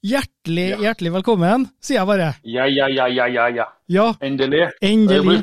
[0.00, 2.30] Hjertelig, hjertelig velkommen, sier jeg bare.
[2.48, 3.48] Ja, ja, ja, ja, ja.
[3.52, 3.66] ja.
[3.90, 4.70] Ja, Endelig.
[4.80, 5.42] Endelig.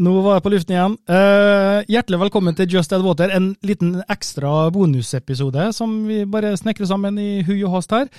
[0.00, 0.94] Nå var jeg på luften igjen.
[1.04, 6.88] Uh, hjertelig velkommen til Just Add Water, en liten ekstra bonusepisode som vi bare snekrer
[6.88, 8.08] sammen i hui og hast her.
[8.08, 8.16] En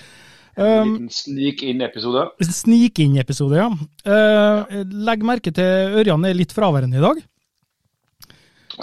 [0.62, 2.26] Um, liten snik inn-episode.
[2.44, 3.70] Snik-inn-episode, ja.
[4.04, 7.22] Eh, legg merke til Ørjan er litt fraværende i dag.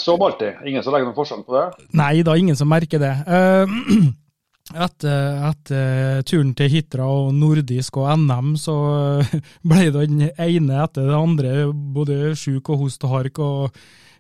[0.01, 0.65] Som alltid.
[0.67, 1.67] Ingen som legger noen forskjell på det.
[2.01, 3.13] Nei da, ingen som merker det.
[3.29, 3.77] Eh,
[4.75, 8.75] etter, etter turen til Hitra og nordisk og NM, så
[9.69, 13.79] ble ble den ene etter det andre både sjuk og host og hark og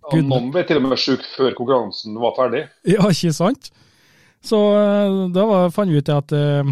[0.08, 2.64] ja, noen ble til og med sjuk før konkurransen var ferdig.
[2.94, 3.70] Ja, ikke sant?
[4.44, 6.68] Så eh, da var, fant vi ut at uh,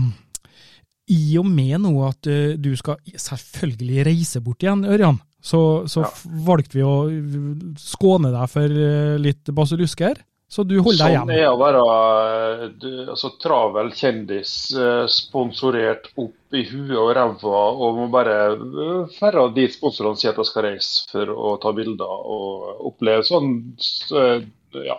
[1.13, 6.07] i og med nå at uh, du skal selvfølgelig reise bort igjen, Ørjan, så, så
[6.07, 6.13] Ja.
[6.47, 10.23] valgte vi å eh, skåne deg for uh, litt basillusker.
[10.49, 11.37] Så du holder deg Sånn hjemme.
[11.43, 17.97] er å være du- altså, travel kjendis, eh, sponsorert opp i huet og ræva, og
[17.99, 22.07] må bare eh, færre dit sponsorene sier at jeg skal reise for å ta bilder
[22.07, 23.75] og oppleve sånn
[24.15, 24.47] eh,
[24.87, 24.99] ja,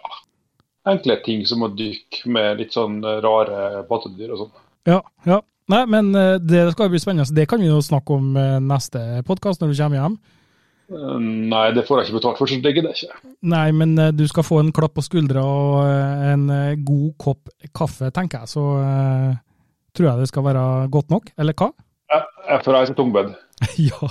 [0.86, 4.52] enkle ting som å dykke med litt sånn rare pattedyr og sånn.
[4.88, 5.40] Ja, ja.
[5.70, 6.14] Nei, men
[6.48, 7.28] det skal bli spennende.
[7.36, 8.30] Det kan vi jo snakke om
[8.64, 10.14] neste podkast når du kommer hjem.
[10.88, 13.34] Eh, Nei, det får jeg ikke betalt for, så det gidder jeg ikke.
[13.52, 16.48] Nei, men eh, du skal få en klapp på skuldra og eh, en
[16.88, 18.54] god kopp kaffe, tenker jeg.
[18.56, 19.36] Så uh,
[19.98, 21.32] tror jeg det skal være godt nok.
[21.38, 21.72] Eller hva?
[22.14, 23.34] Jeg, jeg får reise tungbed
[23.90, 24.10] ja.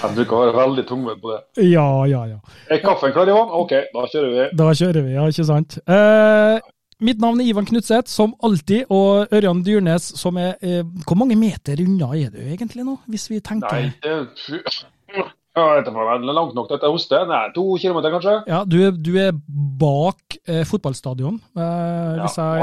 [0.00, 1.40] Jeg bruker å være veldig tungbedd på det.
[1.66, 2.38] Ja, ja, ja.
[2.70, 3.50] Er kaffen klar, Ivan?
[3.58, 4.46] OK, da kjører vi.
[4.60, 5.76] Da kjører vi, ja, ikke sant.
[5.88, 6.56] Uh,
[7.02, 11.36] mitt navn er Ivan Knutseth, som alltid, og Ørjan Dyrnes, som er uh, Hvor mange
[11.36, 16.32] meter unna er du egentlig nå, hvis vi tenker Nei, det ja, Dette får være
[16.32, 17.18] langt nok dette hoste.
[17.28, 18.36] Nei, to kilometer kanskje?
[18.48, 19.34] Ja, du du er
[19.82, 21.36] bak eh, fotballstadion.
[21.52, 22.62] Eh, hvis jeg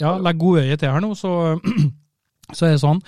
[0.02, 0.24] stadion.
[0.24, 1.34] legger godøyet til her nå, så,
[2.56, 3.02] så er det sånn.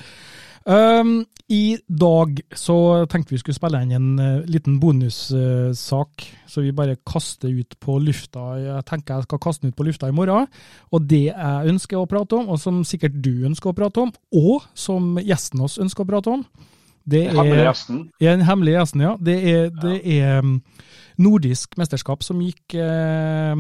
[0.63, 2.77] Um, I dag så
[3.11, 7.97] tenkte vi skulle spille inn en uh, liten bonussak, så vi bare kaster ut på
[7.99, 8.45] lufta.
[8.61, 10.47] Jeg tenker jeg skal kaste den ut på lufta i morgen.
[10.95, 14.15] Og det jeg ønsker å prate om, og som sikkert du ønsker å prate om,
[14.39, 16.47] og som gjesten oss ønsker å prate om,
[17.05, 18.11] det er, hemmelige gjesten.
[18.21, 19.17] ja, Den hemmelige gjesten, ja.
[19.21, 20.63] Det er, det er um,
[21.19, 23.57] nordisk mesterskap som gikk eh,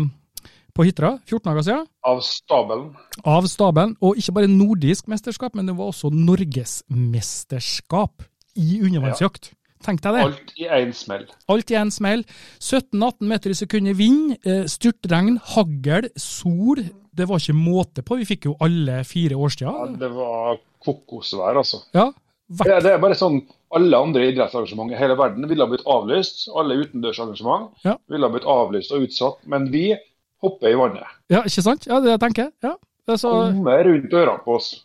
[0.73, 2.87] på Hitra 14 dager siden Av stabelen.
[3.25, 3.97] av staben.
[4.01, 8.23] Og ikke bare nordisk mesterskap, men det var også norgesmesterskap
[8.57, 9.53] i undervannsjakt.
[9.83, 10.23] Tenk deg det.
[10.29, 11.25] Alt i én smell.
[11.51, 12.21] Alt i en smell.
[12.63, 16.85] 17-18 meter i sekundet vind, eh, styrtregn, hagl, sol.
[17.13, 18.17] Det var ikke måte på.
[18.23, 21.83] Vi fikk jo alle fire Ja, det var kokosvær, altså.
[21.95, 22.13] Ja,
[22.59, 23.41] Hvert, det er bare sånn
[23.73, 26.47] alle andre idrettsarrangementer i hele verden ville ha blitt avlyst.
[26.55, 27.97] Alle utendørsarrangement Ja.
[28.13, 29.39] ville ha blitt avlyst og utsatt.
[29.47, 29.95] Men vi
[30.43, 31.07] hopper i vannet.
[31.31, 31.87] ja, ikke sant?
[31.87, 32.77] Ja, det jeg tenker Ja.
[33.09, 34.85] Altså, Kommer rundt ørene på oss.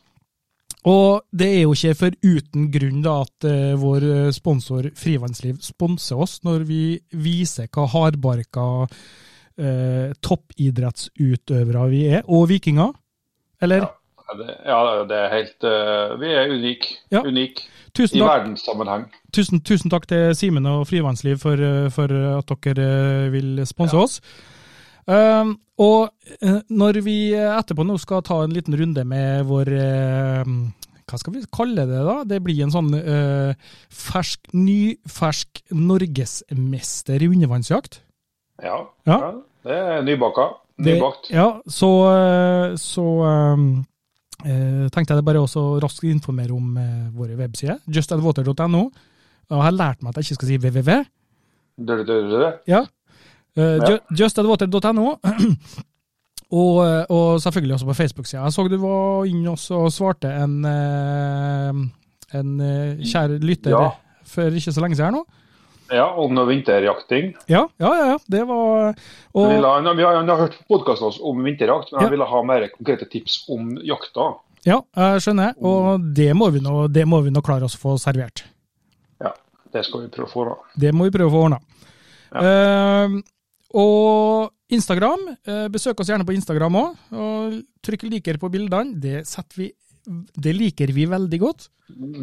[0.88, 5.58] Og det er jo ikke for uten grunn da at eh, vår eh, sponsor Frivannsliv
[5.62, 8.88] sponser oss når vi viser hva hardbarka
[9.60, 12.94] eh, toppidrettsutøvere vi er, og vikinger.
[13.62, 13.84] Eller?
[13.84, 13.92] Ja.
[14.66, 16.98] Ja, det, er helt uh, Vi er unike.
[17.14, 17.22] Ja.
[17.24, 17.64] Unik
[17.98, 19.06] Tusen i takk, verdenssammenheng.
[19.34, 22.84] tusen, tusen takk til Simen og Frivannsliv for, eh, for at dere
[23.26, 24.20] eh, vil sponse oss.
[25.08, 26.12] Um, og
[26.70, 30.52] når vi etterpå nå skal ta en liten runde med vår uh,
[31.08, 32.18] Hva skal vi kalle det, da?
[32.28, 33.56] Det blir en sånn uh,
[33.88, 38.02] fersk, nyfersk norgesmester i undervannsjakt.
[38.62, 38.82] Ja.
[39.08, 39.18] Ja.
[39.18, 39.34] ja.
[39.64, 40.50] Det er nybaka.
[40.78, 41.00] Det-
[41.34, 41.90] Ja, så,
[42.78, 43.06] så
[43.56, 43.86] um,
[44.46, 47.80] eh, tenkte jeg det bare også raskt informere om eh, våre websider.
[47.88, 48.84] Justadwater.no.
[49.48, 51.04] Og jeg har lært meg at jeg ikke skal si www.
[51.78, 52.54] Det, det, det.
[52.68, 52.84] Ja.
[53.58, 53.98] Uh, Ja.
[56.48, 58.44] Og, eh, og selvfølgelig også på Facebook-sida.
[58.46, 61.82] Jeg så du var inne og svarte en, eh,
[62.40, 63.90] en eh, kjær lytter Ja.
[64.24, 65.26] for ikke så lenge siden nå.
[65.94, 67.30] Ja, om noe vinterjakting.
[67.48, 68.06] Ja, ja, ja.
[68.14, 68.18] ja.
[68.28, 68.90] Det var
[69.34, 72.10] og, han, vi har, han har hørt podkasten om vinterjakt, men Ja.
[72.12, 74.34] ville ha mer konkrete tips om jakta.
[74.68, 75.54] Ja, jeg skjønner.
[75.64, 78.44] Og det må vi nå, det må vi nå klare oss å få servert.
[79.24, 79.32] Ja,
[79.72, 80.56] det skal vi prøve å få da.
[80.76, 81.60] Det må vi prøve å få ordna.
[82.36, 83.18] Eh,
[83.80, 85.24] og Instagram.
[85.48, 86.96] eh, besøk oss gjerne på Instagram òg.
[87.16, 89.00] Og trykk liker på bildene.
[89.00, 89.72] Det setter vi
[90.36, 91.70] det liker vi veldig godt.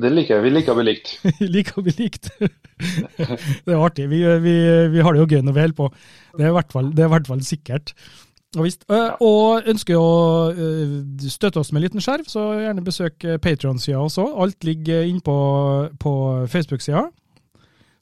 [0.01, 1.15] Det liker vi liker vi likt.
[1.41, 2.31] liker vi likt.
[2.41, 4.09] det er artig.
[4.13, 4.55] Vi, vi,
[4.93, 5.91] vi, har det jo gøy når vi holder på.
[6.37, 7.95] Det er i hvert fall, det er i hvert fall sikkert.
[8.55, 8.69] Og,
[9.25, 10.11] og ønsker å
[11.27, 14.29] støtte oss med en liten skjerv, så gjerne besøk Patron-sida også.
[14.45, 15.37] Alt ligger inne på,
[16.01, 16.15] på
[16.53, 17.09] Facebook-sida.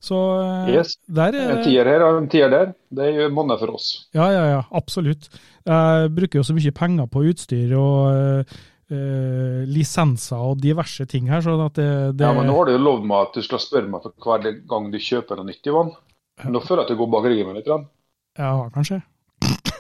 [0.03, 0.19] Så
[0.67, 0.97] yes.
[1.07, 2.73] der En tier her og en tier der.
[2.91, 4.09] Det gjør monner for oss.
[4.17, 4.61] Ja, ja, ja.
[4.75, 5.29] Absolutt.
[5.63, 8.57] Jeg bruker jo så mye penger på utstyr og
[8.93, 11.43] uh, lisenser og diverse ting her.
[11.45, 12.29] sånn at det, det...
[12.29, 14.61] Ja, men Nå har du jo lovd meg at du skal spørre meg for hver
[14.69, 15.95] gang du kjøper noe nytt, Ivan.
[16.49, 17.73] Nå føler jeg at du går bak ryggen litt.
[18.39, 19.03] Ja, kanskje.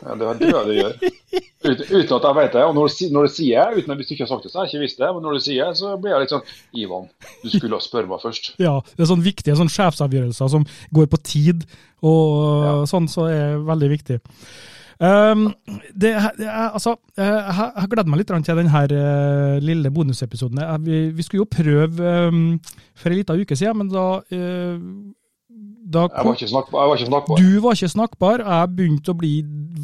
[0.02, 0.94] Ja, det er det du gjør.
[1.62, 2.64] Uten, uten at jeg vet det.
[2.66, 4.58] Og når du, når du sier uten at hvis du ikke har sagt det, så
[4.58, 5.10] har jeg ikke visst det.
[5.14, 7.06] Men når du sier det, så blir jeg litt sånn Ivan,
[7.44, 8.52] du skulle ha spørre meg først.
[8.62, 11.64] Ja, det er sånne viktige sånne sjefsavgjørelser som går på tid,
[12.02, 12.74] og ja.
[12.90, 14.18] sånn, så er veldig viktig.
[14.98, 15.48] Um,
[15.94, 20.62] det, det, altså, jeg gleder meg litt til denne uh, lille bonusepisoden.
[20.84, 22.60] Vi, vi, skulle jo prøve um,
[22.94, 24.78] for en liten uke siden, men da uh,
[25.82, 28.42] da, jeg, var snakkbar, jeg, var ikke snakkbar, Du var ikke snakkbar.
[28.46, 29.32] Jeg begynte å bli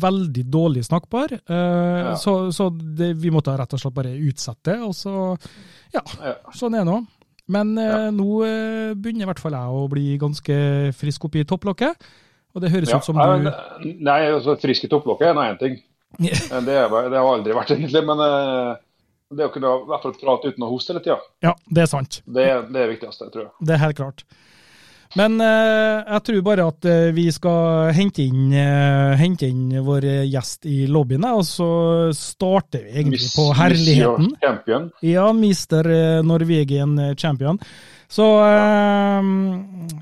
[0.02, 1.34] veldig dårlig snakkbar.
[1.50, 2.14] Uh, ja.
[2.20, 5.14] Så, så det, vi måtte rett og slett bare utsette, og så
[5.94, 6.36] Ja, ja.
[6.54, 7.02] sånn er det nå.
[7.52, 10.58] Men uh, nå uh, begynner i hvert fall jeg å bli ganske
[10.96, 12.08] frisk oppi topplokket.
[12.56, 13.50] Og det høres ut som du
[14.00, 15.78] Nei, altså, frisk i topplokket er nå én ting.
[16.18, 16.32] det,
[16.74, 18.02] er, det, har aldri vært, egentlig.
[18.08, 18.22] Men
[19.36, 21.90] det å kunne i hvert fall prate uten å hoste hele tida, ja, det er
[21.90, 22.20] sant.
[22.24, 23.52] Det, det er det viktigste, tror jeg.
[23.60, 24.24] Det er helt klart.
[25.16, 30.04] Men eh, jeg tror bare at eh, vi skal hente inn, eh, hente inn vår
[30.28, 31.70] gjest i lobbyen, og så
[32.16, 34.28] starter vi egentlig Miss, på herligheten.
[34.28, 34.88] Mister champion.
[35.00, 35.92] Ja, Mister
[36.22, 37.60] Norwegian champion.
[38.08, 38.24] Så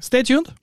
[0.01, 0.55] stay tuned.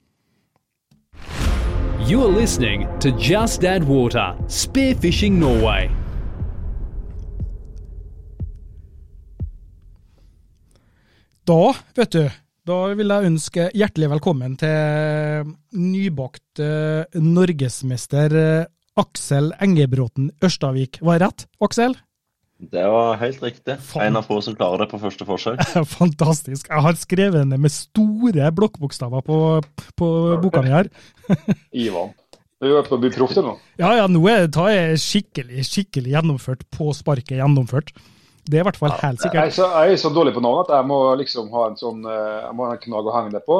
[2.06, 5.90] You are listening to Just Add Water, Spearfishing Norway.
[11.46, 12.26] Da, vet du
[12.68, 18.68] da vil jeg ønske hjertelig velkommen til nybakt uh, norgesmester uh,
[19.00, 21.00] Aksel Engebråten Ørstavik.
[21.04, 21.96] Var jeg rett, Aksel?
[22.72, 23.78] Det var helt riktig.
[23.84, 24.06] Fan.
[24.08, 25.62] En av få som klarer det på første forsøk.
[25.98, 26.70] Fantastisk.
[26.70, 29.38] Jeg har skrevet ned med store blokkbokstaver på,
[30.00, 30.10] på
[30.44, 30.92] boka mi her.
[31.86, 32.14] Ivan.
[32.64, 33.58] Du er på å bli proff nå?
[33.82, 36.64] Ja, ja, nå er det skikkelig, skikkelig gjennomført.
[36.72, 37.92] På sparket gjennomført.
[38.44, 39.40] Det er i hvert fall helt sikkert.
[39.40, 41.80] Jeg er, så, jeg er så dårlig på navn at jeg må liksom ha en
[41.80, 43.60] sånn eh, jeg må ha en knagg å henge det på.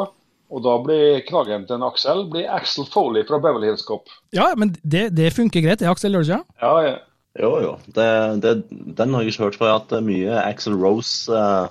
[0.54, 4.12] Og da blir knaggen til en Axel blir Axel Foley fra Beverly Hills Cop.
[4.36, 5.82] Ja, men det, det funker greit.
[5.82, 6.44] Det er Axel ikke.
[6.62, 6.98] Ja, ja.
[7.40, 7.72] Jo, jo.
[7.96, 8.06] Det,
[8.44, 8.52] det,
[8.98, 9.66] den har jeg ikke hørt før.
[9.66, 11.32] Jeg har hatt mye Axel Rose.
[11.32, 11.66] Uh,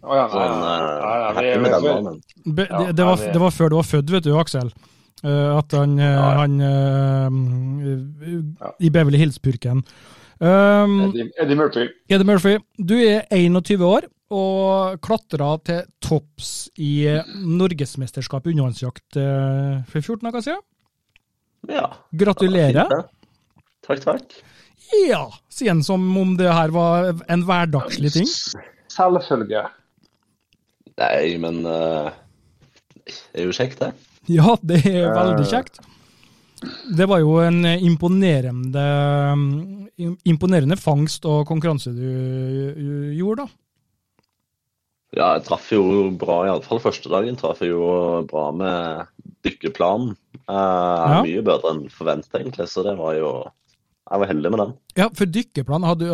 [0.00, 0.68] oh, ja, sånn, uh,
[2.56, 4.72] det, var, det var før du var født, vet du, Aksel.
[5.24, 6.56] Uh, at han, uh, han
[8.80, 9.84] I Beverly Hills-purken.
[10.40, 11.84] Um, Eddie, Eddie, Murphy.
[12.08, 12.56] Eddie Murphy.
[12.80, 17.04] Du er 21 år og klatra til topps i
[17.44, 20.64] norgesmesterskapet i undervannsjakt uh, for 14 dager siden.
[21.68, 21.86] Ja.
[22.24, 22.88] Gratulerer.
[23.84, 24.36] Takk, takk.
[24.92, 28.28] Ja, sier som om det her var en hverdagslig ting.
[28.92, 29.64] Selvfølge.
[31.00, 32.12] Nei, men uh,
[33.04, 33.90] det er jo kjekt, det.
[34.30, 35.80] Ja, det er veldig kjekt.
[36.96, 38.84] Det var jo en imponerende,
[40.24, 43.60] imponerende fangst og konkurranse du gjorde, da.
[45.14, 45.82] Ja, jeg traff jo
[46.18, 47.36] bra, iallfall første dagen.
[47.38, 49.04] Traff jeg jo bra med
[49.46, 50.16] dykkeplanen.
[50.48, 51.20] Uh, ja.
[51.22, 53.30] Mye bedre enn forventa, egentlig, så det var jo
[54.04, 54.72] Jeg var heldig med den.
[55.00, 56.04] Ja, for dykkerplan, har du,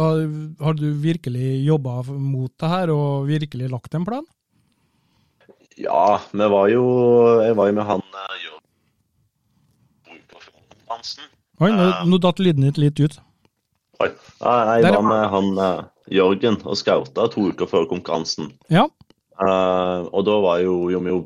[0.62, 4.26] har, du virkelig jobba mot det her og virkelig lagt en plan?
[5.80, 6.84] Ja, vi var jo
[7.40, 8.46] Jeg var jo med han eh,
[10.90, 11.26] Hansen.
[11.60, 13.18] Oi, nå, nå datt lyden litt, litt ut.
[14.00, 14.08] Oi.
[14.40, 18.48] Jeg var med han uh, Jørgen og skauta to uker før konkurransen.
[18.72, 18.86] Ja.
[19.40, 21.20] Uh, og da var jo, jo, jo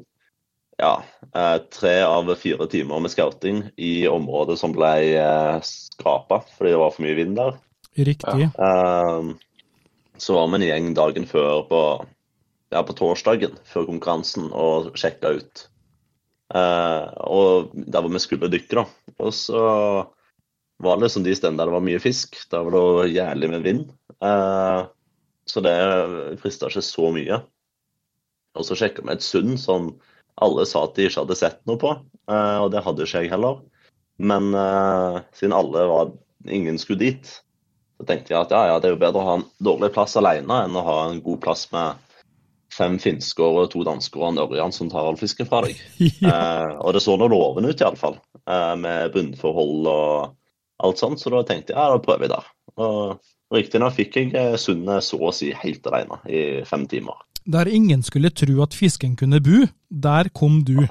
[0.80, 0.94] ja,
[1.36, 6.80] uh, tre av fire timer med scouting i området som ble uh, skrapa fordi det
[6.82, 7.60] var for mye vind der.
[7.94, 8.48] Riktig.
[8.50, 9.22] Ja.
[10.18, 11.82] så var vi en gjeng dagen før på,
[12.74, 15.62] ja, på torsdagen før konkurransen og sjekka ut
[16.54, 18.84] og der hvor vi skulle dykke, da.
[19.18, 19.62] Og så
[20.82, 22.36] var det liksom de stedene der det var mye fisk.
[22.50, 23.84] Der var det jævlig med vind.
[25.46, 25.74] Så det
[26.42, 27.40] frista ikke så mye.
[28.54, 29.94] Og så sjekka vi et sund som
[30.42, 31.92] alle sa at de ikke hadde sett noe på,
[32.30, 33.62] uh, og det hadde ikke jeg heller.
[34.18, 34.52] Men
[35.34, 36.12] siden alle var
[36.46, 37.30] ingen skulle dit,
[37.98, 40.14] så tenkte jeg at ja, ja, det er jo bedre å ha en dårlig plass
[40.20, 41.98] alene enn å ha en god plass med
[42.74, 45.78] fem finsker og to dansker og en ørjan som tar all fisken fra deg.
[46.24, 46.30] ja.
[46.30, 51.30] eh, og det så nå lovende ut, iallfall, eh, med bunnforhold og alt sånt, så
[51.32, 52.50] da tenkte jeg ja, da prøver vi der.
[52.82, 57.22] Og Riktignok fikk jeg eh, sundet så å si helt alene i fem timer.
[57.44, 60.86] Der ingen skulle tro at fisken kunne bu, der kom du.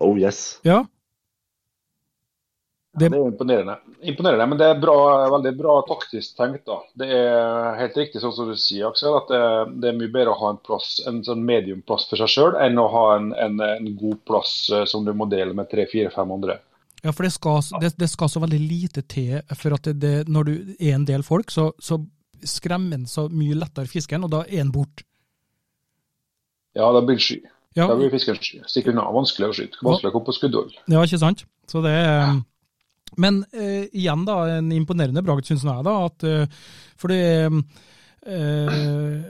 [0.00, 0.58] Oh yes.
[0.64, 0.84] Ja,
[2.98, 3.76] Det er imponerende.
[4.02, 4.46] imponerende.
[4.46, 4.96] Men det er bra,
[5.30, 6.64] veldig bra taktisk tenkt.
[6.66, 6.80] da.
[6.98, 9.42] Det er helt riktig sånn som du sier, Aksel, at det,
[9.80, 12.80] det er mye bedre å ha en plass, en sånn mediumplass for seg sjøl, enn
[12.82, 16.58] å ha en, en, en god plass eh, som du må dele med tre-fire-fem andre.
[17.04, 20.28] ja for det skal, det, det skal så veldig lite til for at det, det,
[20.28, 22.00] når du er en del folk, så, så
[22.42, 25.04] skremmer en så mye lettere fisken, og da er en bort.
[26.78, 27.40] Ja, da blir det sky.
[27.76, 28.60] Ja, Da blir fisken sky.
[28.66, 29.04] Stikker unna.
[29.14, 29.78] Vanskelig å skyte.
[29.86, 30.72] Vanskelig å komme på skuddhold.
[30.90, 31.44] ja ikke sant?
[31.70, 32.40] Så det er
[33.18, 35.94] Men eh, igjen, da, en imponerende bragd, syns jeg, da.
[36.06, 36.48] At, Fordi
[37.00, 37.20] for det
[38.26, 39.24] eh,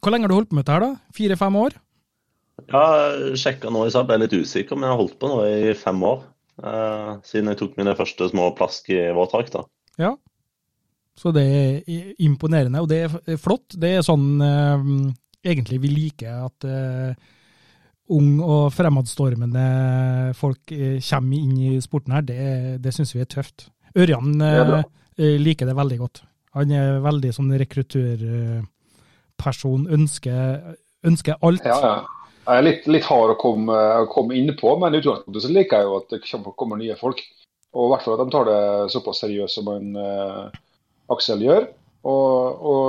[0.00, 1.14] Hvor lenge har du holdt på med dette her, da?
[1.14, 1.76] Fire-fem år?
[2.70, 2.82] Ja,
[3.38, 6.02] sjekka nå i stad, ble litt usikker, men jeg har holdt på nå i fem
[6.06, 6.22] år.
[6.62, 9.52] eh, siden jeg tok mine første små plask i våtdrakt.
[9.56, 9.62] da.
[9.98, 10.14] Ja.
[11.16, 13.74] Så det er imponerende, og det er flott.
[13.76, 14.84] Det er sånn eh,
[15.44, 17.12] egentlig vi liker at uh,
[18.10, 22.22] ung og fremadstormende folk uh, kommer inn i sporten her.
[22.26, 22.38] Det,
[22.84, 23.58] det syns vi er tøft.
[23.98, 24.84] Ørjan Det er
[25.18, 26.22] eh, liker det veldig godt.
[26.54, 30.60] Han er veldig sånn rekruttørperson, ønsker,
[31.06, 31.64] ønsker alt.
[31.66, 32.04] Ja, ja.
[32.40, 33.76] Jeg er litt, litt hard å komme,
[34.10, 36.96] komme inn på, men i utgangspunktet så liker jeg jo at det kommer, kommer nye
[36.98, 37.18] folk.
[37.76, 40.50] Og i hvert fall at de tar det såpass seriøst som en uh,
[41.14, 41.62] Aksel gjør,
[42.10, 42.30] og,
[42.72, 42.84] og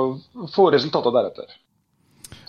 [0.54, 1.48] får resultater deretter.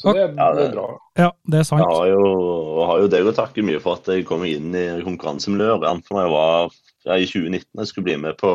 [0.01, 0.85] Så det, Ja, det det- er bra.
[1.17, 1.81] Ja, det er sant.
[1.83, 5.01] Jeg har jo, har jo deg å takke mye for at jeg kom inn i
[5.05, 5.81] konkurransemiljøet.
[6.11, 6.69] når jeg var
[7.05, 8.53] ja, i 2019 jeg skulle bli med på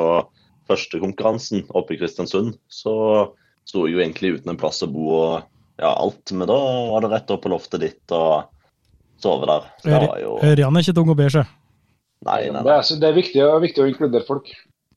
[0.69, 3.31] første konkurransen oppe i Kristiansund, så
[3.65, 5.43] sto jeg jo egentlig uten en plass å bo og
[5.79, 6.33] ja, alt.
[6.33, 6.57] Men da
[6.93, 8.45] var det rett opp på loftet ditt og
[9.23, 9.69] sove der.
[9.85, 9.93] Det
[10.53, 11.47] Ørjan er ikke tung å be seg.
[12.27, 12.79] Nei, nei, Det nei.
[12.79, 14.49] er, så det er viktig, viktig å inkludere folk.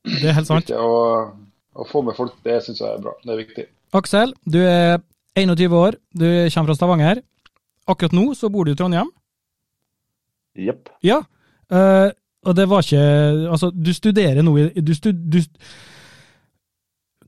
[0.03, 0.65] Det er helt sant.
[0.65, 1.31] Viktig å,
[1.77, 3.13] å få med folk, det syns jeg er bra.
[3.23, 3.65] Det er viktig.
[3.93, 4.97] Aksel, du er
[5.39, 7.21] 21 år, du kommer fra Stavanger.
[7.87, 9.11] Akkurat nå så bor du i Trondheim.
[10.55, 10.89] Jepp.
[11.03, 11.21] Ja,
[11.71, 12.11] Uh,
[12.43, 12.99] og det var ikke
[13.47, 15.37] Altså, du studerer nå i Du, stud, du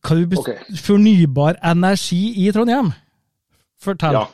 [0.04, 2.90] du bes- Fornybar energi i Trondheim?
[3.80, 4.18] Fortell.
[4.18, 4.26] Ja.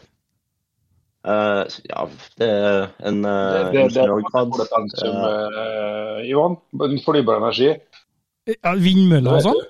[1.21, 1.61] Uh,
[1.91, 2.07] ja,
[2.39, 6.57] det er en Det, uh, det, det, det, pensum, uh, Ivan.
[7.05, 7.69] Fornybar energi.
[8.49, 9.61] Ja, Vindmøller og sånn?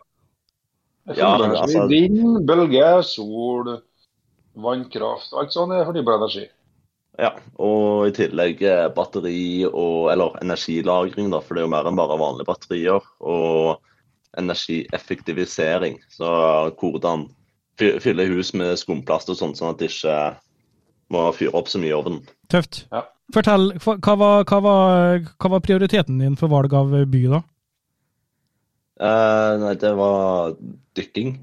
[1.18, 3.82] Ja, altså- Vind, bølge, sol,
[4.63, 5.34] vannkraft.
[5.38, 6.46] Alt sånt er fornybar energi.
[7.20, 11.89] Ja, og i tillegg eh, batteri og Eller energilagring, da, for det er jo mer
[11.89, 13.04] enn bare vanlige batterier.
[13.20, 13.80] Og
[14.39, 15.98] energieffektivisering.
[16.13, 16.30] Så
[16.80, 17.28] hvordan
[17.80, 20.18] fy- fylle hus med skumplast og sånn, sånn at det ikke
[21.10, 22.22] må fyre opp så mye i ovnen.
[22.54, 22.84] Tøft.
[22.94, 23.04] Ja.
[23.34, 27.42] Fortell, hva var, hva, var, hva var prioriteten din for valg av by, da?
[29.00, 30.58] Eh, nei, det var
[31.00, 31.38] dykking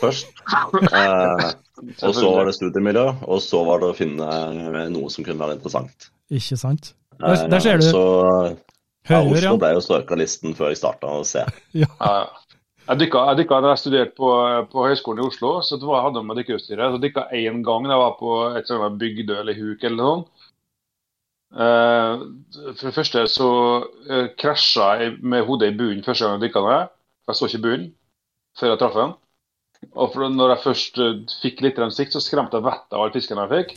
[0.00, 0.30] først.
[0.48, 1.50] Uh,
[2.08, 5.40] og så var det studiemiljø, og så var det å finne eh, noe som kunne
[5.42, 6.08] være interessant.
[6.32, 6.94] Ikke sant?
[7.20, 7.84] Der, der ser du.
[7.84, 8.04] Eh, Så
[9.10, 9.58] ja, Hører, Oslo ja.
[9.58, 11.44] ble jo strøket listen før jeg starta å se.
[11.82, 11.90] ja.
[12.00, 12.22] Ja.
[12.82, 14.30] Jeg dykka, jeg dykka da jeg studerte på,
[14.72, 15.52] på Høgskolen i Oslo.
[15.62, 16.94] så det var, jeg hadde med dykkerutstyret.
[16.94, 20.48] Så dykka én gang da jeg var på et sånt Bygdø eller Huk eller noe.
[21.52, 22.24] Uh,
[22.78, 23.48] for det første så
[23.84, 26.92] uh, krasja jeg med hodet i bunnen første gang jeg dykka ned.
[27.28, 27.90] Jeg så ikke bunnen
[28.58, 29.14] før jeg traff den.
[29.98, 33.14] Og for når jeg først eh, fikk litt sikt, så skremte jeg vettet av all
[33.14, 33.76] fisken jeg fikk.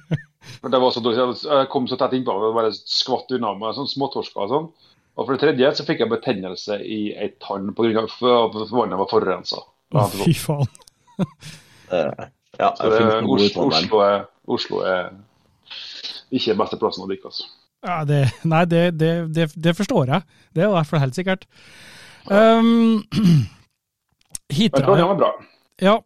[0.60, 1.36] For det var så dårlig.
[1.42, 4.68] Jeg kom så tett innpå at det bare skvatt unna med sånn småtorsker og sånn.
[5.16, 8.04] Og for det tredje så fikk jeg betennelse i ei tann pga.
[8.04, 9.62] at vannet var forurensa.
[9.94, 10.74] Å, fy faen.
[11.86, 12.24] Eh,
[12.58, 12.98] ja, Så det,
[13.30, 15.12] Oslo, Oslo, er, Oslo er
[16.34, 17.30] ikke beste plassen å dykke.
[17.30, 17.44] Altså.
[17.86, 20.26] Ja, det, nei, det, det, det, det forstår jeg.
[20.50, 21.46] Det er i hvert fall helt sikkert.
[22.30, 23.02] Um,
[24.50, 25.32] Hitra Jeg tror Trondheim var bra.
[25.82, 25.96] ja.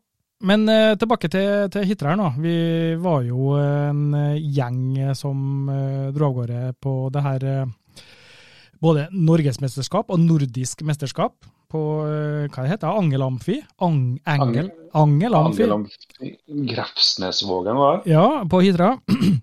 [0.41, 2.31] Men eh, tilbake til, til Hitra her nå.
[2.41, 2.53] Vi
[2.97, 7.67] var jo en eh, gjeng som eh, dro av gårde på det her eh,
[8.81, 11.37] både norgesmesterskap og nordisk mesterskap
[11.69, 13.59] på eh, hva det heter Angel Amfi?
[13.85, 15.69] Ang, Angel, Angel Amfi.
[15.69, 18.15] Angel Grefsnesvågen, var det?
[18.17, 18.95] Ja, på Hitra.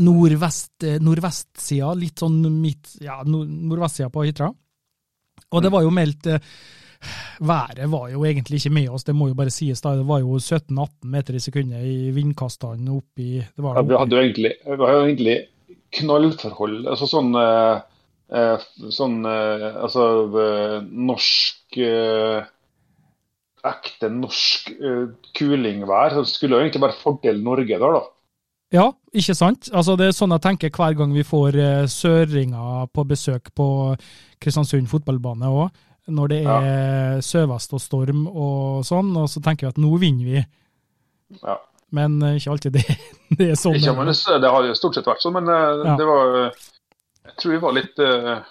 [0.00, 4.48] Nordvest, eh, nordvestsida, litt sånn midt Ja, nord, nordvestsida på Hitra.
[5.52, 6.52] Og det var jo meldt eh,
[7.42, 9.80] Været var jo egentlig ikke med oss, det må jo bare sies.
[9.82, 13.90] da, Det var jo 17-18 meter i sekundet i vindkastene oppi det var Ja, det
[13.90, 14.52] vi hadde jo egentlig,
[15.98, 16.86] knallforhold.
[16.86, 17.82] Altså sånn, eh,
[18.38, 20.06] eh, sånn eh, Altså
[20.44, 20.78] eh,
[21.10, 22.50] norsk eh,
[23.62, 24.72] Ekte norsk
[25.38, 26.16] kulingvær.
[26.16, 28.00] Så skulle jo egentlig bare fordel Norge der, da.
[28.72, 29.68] Ja, ikke sant?
[29.76, 33.66] Altså Det er sånn jeg tenker hver gang vi får uh, søringer på besøk på
[34.40, 35.68] Kristiansund fotballbane òg.
[36.08, 40.24] når det er søvest og storm og sånn, og så tenker vi at nå vinner
[40.32, 40.40] vi.
[41.44, 41.58] Ja.
[41.92, 42.96] Men uh, ikke alltid det,
[43.38, 43.76] det er sånn.
[43.78, 45.94] Ikke, men det, det har jo stort sett vært sånn, men uh, Ja.
[46.00, 46.34] det var
[47.28, 48.42] Jeg tror vi var litt eh,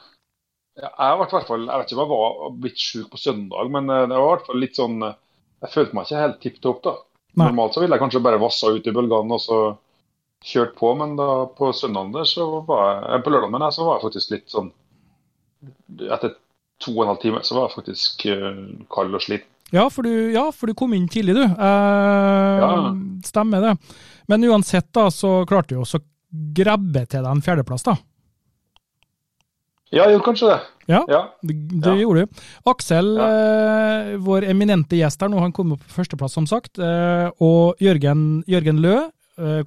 [0.80, 3.20] ja, Jeg var i hvert fall Jeg vet ikke om jeg var blitt sjuk på
[3.20, 5.18] søndag, men eh, det var i hvert fall litt sånn eh,
[5.66, 6.94] Jeg følte meg ikke helt tipp topp, da.
[7.36, 7.48] Nei.
[7.50, 9.58] Normalt så ville jeg kanskje bare vassa ut i bølgene og så
[10.42, 14.00] kjørt på, men da på søndagen så var jeg eh, På lørdagen men så var
[14.00, 14.72] jeg faktisk litt sånn
[16.10, 16.36] Etter
[16.82, 19.48] to og en halv time så var jeg faktisk eh, kald og sliten.
[19.72, 21.44] Ja, ja, for du kom inn tidlig, du.
[21.46, 22.72] Eh, Ja.
[23.24, 23.76] Stemmer det.
[24.28, 26.06] Men uansett, da, så klarte du også å
[26.58, 27.94] grabbe til deg en fjerdeplass, da.
[29.92, 30.60] Ja, jo, kanskje det.
[30.88, 31.02] Ja.
[31.12, 31.22] Ja.
[31.44, 31.96] Det, det Ja.
[32.02, 32.42] gjorde du.
[32.72, 36.80] Aksel, eh, vår eminente gjest her nå, han kom opp på førsteplass, som sagt.
[36.80, 38.98] Eh, og Jørgen, Jørgen Lø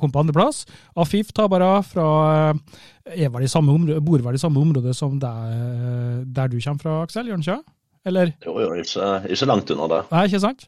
[0.00, 0.64] kom på andreplass.
[1.00, 2.09] Afif Tabara fra
[2.50, 6.59] eh, er vel i samme område, bor vel i samme område som der, der du
[6.61, 7.30] kommer fra, Aksel?
[7.30, 7.62] Gjør han ikke?
[8.04, 8.35] Eller?
[8.44, 10.02] Jo, jo, ikke, ikke langt unna det.
[10.12, 10.66] Nei, ikke sant?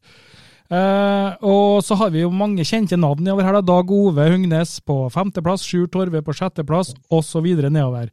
[0.67, 3.59] Uh, og så har vi jo mange kjente navn nedover her.
[3.59, 3.67] da.
[3.69, 7.47] Dag Ove Hugnes på femteplass, Sjur Torve på sjetteplass, osv.
[7.69, 8.11] nedover.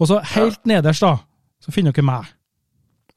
[0.00, 1.18] Og så helt nederst, da,
[1.62, 2.32] så finner dere meg.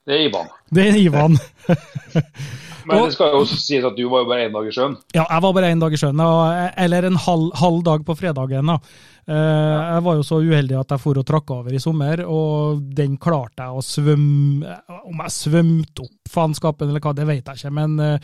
[0.05, 0.49] Det er Ivan.
[0.69, 1.37] Det er Ivan.
[2.85, 4.73] Men Og- det skal jo også sies at du var jo bare én dag i
[4.75, 4.93] sjøen.
[5.15, 6.19] Ja, jeg var bare én dag i sjøen,
[6.77, 8.69] eller en halv, halv dag på fredagen.
[8.69, 8.75] da.
[9.25, 12.83] Eh, Jeg var jo så uheldig at jeg for og trakk over i sommer, og
[12.93, 14.75] den klarte jeg å svømme
[15.09, 18.19] Om jeg svømte opp faenskapen eller hva, det vet jeg ikke, men eh,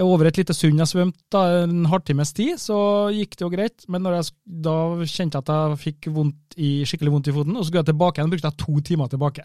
[0.00, 3.84] over et lite sund jeg svømte, en halvtimes tid, så gikk det jo greit.
[3.92, 4.32] Men når jeg,
[4.64, 7.84] da kjente jeg at jeg fikk vondt i, skikkelig vondt i foten, og så skulle
[7.84, 9.44] jeg tilbake igjen, brukte jeg to timer tilbake.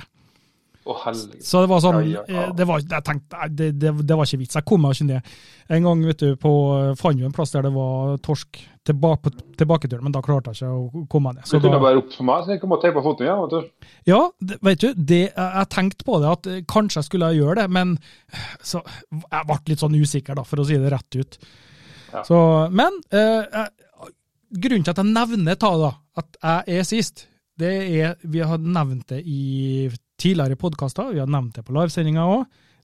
[0.83, 1.45] Helvete.
[1.45, 2.43] Så det var sånn, Ja, ja, ja.
[2.49, 5.07] eh, det var, jeg tenkte, det, det, det var ikke vits, jeg kom meg ikke
[5.07, 5.33] ned.
[5.71, 6.51] En gang vet du, på,
[6.99, 10.59] fant jo en plass der det var torsk tilbake, på tilbaketuren, men da klarte jeg
[10.59, 11.47] ikke å komme meg ned.
[11.47, 13.43] Så du kunne bare ropt for meg, så jeg kunne på foten igjen.
[13.45, 13.91] vet du.
[14.11, 17.61] ja, det, vet du, det, jeg, tenkte på det, at eh, kanskje jeg skulle gjøre
[17.61, 17.95] det, men
[18.59, 21.39] så, jeg ble litt sånn usikker da, for å si det rett ut.
[22.27, 22.37] Så,
[22.69, 23.63] men eh,
[24.53, 27.27] grunnen til at jeg nevner ta da, at jeg er sist,
[27.59, 29.87] det er, vi har nevnt det i
[30.23, 32.43] tidligere podkaster, vi har nevnt det på livesendinga òg,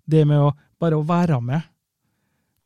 [0.09, 1.61] det med å bare å være med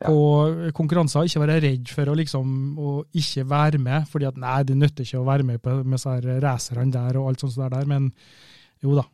[0.03, 0.09] Ja.
[0.09, 2.47] på konkurranser, ikke være redd for å liksom
[2.81, 6.25] å ikke være med, fordi at nei, det nytter ikke å være med på med
[6.43, 8.11] racerne der og alt sånt der, men
[8.83, 9.05] jo da.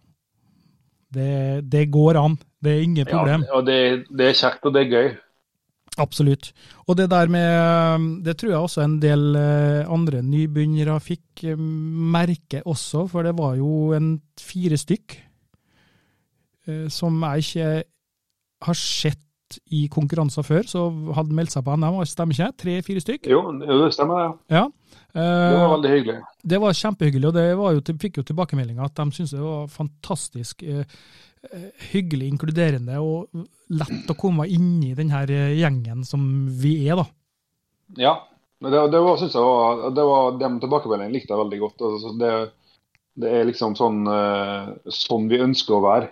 [1.14, 2.38] Det, det går an.
[2.62, 3.46] Det er ingen problem.
[3.48, 5.08] Ja, og det, det er kjekt, og det er gøy.
[6.00, 6.52] Absolutt.
[6.88, 11.58] Og det der med Det tror jeg også en del eh, andre nybegynnere fikk eh,
[11.58, 15.18] merke også, for det var jo en fire stykk
[16.94, 17.70] som jeg ikke
[18.68, 19.26] har sett
[19.74, 20.84] i konkurranser før, så
[21.18, 22.50] hadde meldt seg på NM, stemmer ikke?
[22.64, 23.30] Tre-fire stykk?
[23.32, 24.28] Jo, jo, det stemmer.
[24.28, 24.58] det.
[24.60, 24.68] Ja.
[25.10, 26.18] Det var Eh, veldig hyggelig.
[26.52, 29.72] det var kjempehyggelig, og det var jo, fikk jo tilbakemeldinger at de syntes det var
[29.74, 30.84] fantastisk eh,
[31.50, 36.22] eh, hyggelig, inkluderende og lett å komme inn i den her eh, gjengen som
[36.62, 37.08] vi er, da.
[37.98, 38.14] Ja.
[38.62, 41.84] Men det, det var, synes jeg var, det var De tilbakemeldingene likte jeg veldig godt.
[41.90, 42.32] Altså, det,
[43.24, 46.10] det er liksom sånn, eh, sånn vi ønsker å være.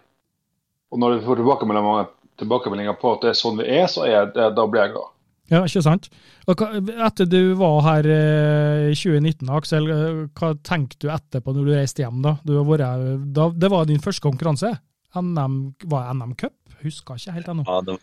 [0.93, 2.09] Og når vi får tilbakemeldinger,
[2.41, 5.13] tilbakemeldinger på at det er sånn vi er, så er det, da blir jeg glad.
[5.47, 6.09] Ja, ikke sant?
[6.51, 11.53] Og hva, etter du var her eh, i 2019, Aksel, eh, hva tenkte du etterpå
[11.55, 12.19] når du reiste hjem?
[12.23, 12.35] da?
[12.43, 14.73] Du har vært, da det var din første konkurranse?
[15.15, 16.57] NM, var det NM Cup?
[16.83, 17.63] Husker ikke helt ennå.
[17.67, 17.95] Ja, det,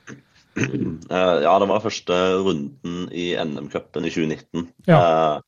[1.10, 4.68] Eh, ja, det var første runden i NM-cupen i 2019.
[4.86, 4.98] Ja.
[5.00, 5.40] Eh,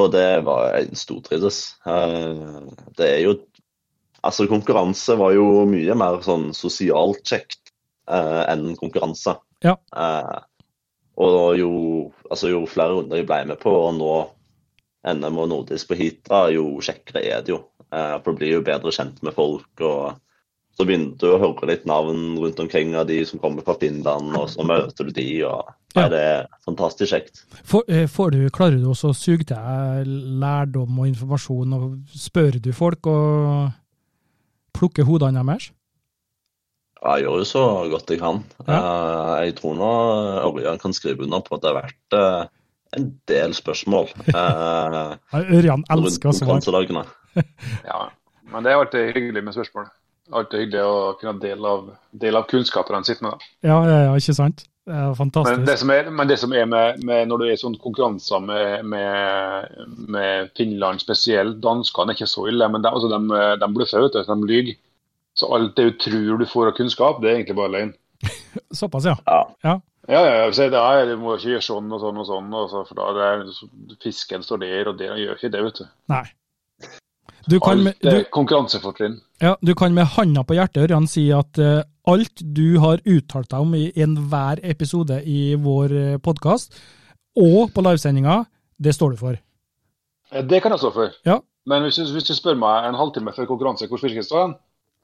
[0.00, 1.60] og det var en stortrivdes.
[1.84, 3.34] Eh, det er jo
[4.26, 7.72] Altså, konkurranse var jo mye mer sånn sosialt kjekt
[8.10, 9.36] eh, enn konkurranse.
[9.64, 9.76] Ja.
[9.96, 10.38] Eh,
[11.20, 11.72] og jo,
[12.30, 14.14] altså, jo flere runder jeg ble med på og nå
[15.10, 17.62] NM og nordisk på Hitra, jo kjekkere er det jo.
[17.88, 19.70] Eh, for du blir jo bedre kjent med folk.
[19.80, 20.18] og
[20.80, 24.32] så begynte du å høre litt navn rundt omkring av de som kommer fra Finland,
[24.38, 26.08] og så møter du de, og Ja.
[26.08, 27.42] det er fantastisk kjekt.
[27.64, 32.60] For, eh, får du, klarer du også å suge til lærdom og informasjon, og spør
[32.62, 33.72] du folk og
[34.76, 35.70] plukker hodene deres?
[37.00, 38.42] Ja, Jeg gjør jo så godt jeg kan.
[38.66, 38.78] Ja.
[38.78, 39.90] Eh, Jeg tror nå
[40.50, 42.50] Ørjan kan skrive under på at det har vært eh,
[42.98, 46.60] en del spørsmål eh, Ørjan elsker svar.
[47.86, 48.08] Ja.
[48.50, 49.84] Men det er alltid hyggelig med spørsmål.
[50.34, 53.44] Alltid hyggelig å kunne dele av, dele av kunnskapen han sitter med.
[53.62, 54.64] Ja, ja, ja, ikke sant?
[54.88, 55.12] Er
[55.44, 57.78] Men det som er, men det som er med, med når du er i sånne
[57.78, 59.74] konkurranser med, med,
[60.08, 64.16] med Finland spesielt, danskene er ikke så ille, men de, altså de, de bløffer, vet
[64.16, 64.72] du, de lyver.
[65.36, 67.92] Så alt det du tror du får av kunnskap, det er egentlig bare løgn.
[68.80, 69.16] Såpass, ja.
[69.26, 69.44] Ja.
[69.68, 69.76] ja.
[70.10, 72.46] Ja, ja, jeg sier det er, du må ikke gjøre sånn og sånn og sånn,
[72.56, 75.82] og så, for da det er, fisken står der, og det gjør ikke det, vet
[75.82, 75.90] du.
[76.10, 76.24] Nei.
[77.46, 79.20] Du kan, med, Alt er konkurransefortrinn.
[79.40, 83.50] ja, du kan med handa på hjertet Ørjan, si at eh, alt du har uttalt
[83.50, 86.74] deg om i enhver episode i vår podkast,
[87.36, 88.44] og på livesendinga,
[88.80, 89.36] det står du for.
[90.32, 91.12] Eh, Det kan jeg stå for.
[91.26, 91.40] Ja.
[91.66, 94.54] Men hvis du, hvis du spør meg en halvtime før konkurranse hvor fisken står, hen,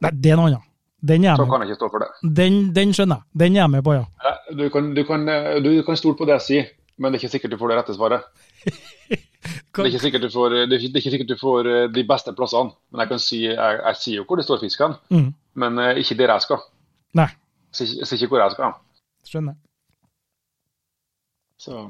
[0.03, 0.65] Nei, det er noe annet.
[1.07, 1.51] Den er jeg så med.
[1.53, 2.09] kan jeg ikke stå for det.
[2.37, 3.25] Den, den skjønner jeg.
[3.41, 4.05] Den er jeg med på, ja.
[4.25, 6.67] Eh, Du kan, du kan, eh, du kan stole på det jeg sier,
[6.99, 8.25] men det er ikke sikkert du får det rette svaret.
[9.77, 12.73] Det er ikke får, det er ikke, er sikkert du får eh, de beste plassene.
[12.91, 15.29] Men jeg kan si, jeg, jeg sier jo hvor det står fisken, Mm.
[15.55, 16.63] men eh, ikke der jeg skal.
[17.17, 17.29] Nei,
[17.73, 17.85] Så
[18.17, 18.75] ikke hvor jeg skal.
[19.27, 19.57] skjønner.
[21.59, 21.87] Så,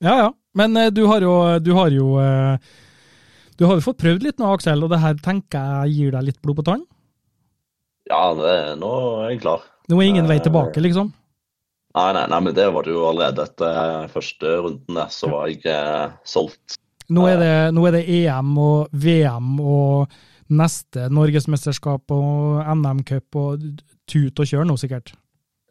[0.00, 0.30] Ja, ja.
[0.54, 2.56] Men eh, du har jo, du har jo eh,
[3.56, 6.26] Du har jo fått prøvd litt nå, Aksel, og det her tenker jeg gir deg
[6.30, 6.84] litt blod på tann?
[8.10, 8.90] Ja, det, nå
[9.22, 9.62] er jeg klar.
[9.88, 11.12] Nå er ingen vei Eh, tilbake, liksom?
[11.94, 15.50] Nei, nei, nei, men det var det jo allerede etter første runden der, så var
[15.52, 16.78] jeg eh, solgt.
[17.12, 20.14] Nå er, det, nå er det EM og VM og
[20.50, 23.66] neste norgesmesterskap og NM-cup og
[24.10, 25.14] tut og kjør nå, sikkert.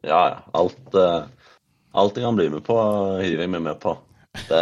[0.05, 0.37] Ja, ja.
[0.57, 1.25] Alt, eh,
[1.93, 2.77] alt jeg kan bli med på,
[3.21, 3.95] hiver jeg meg med på.
[4.47, 4.61] Det,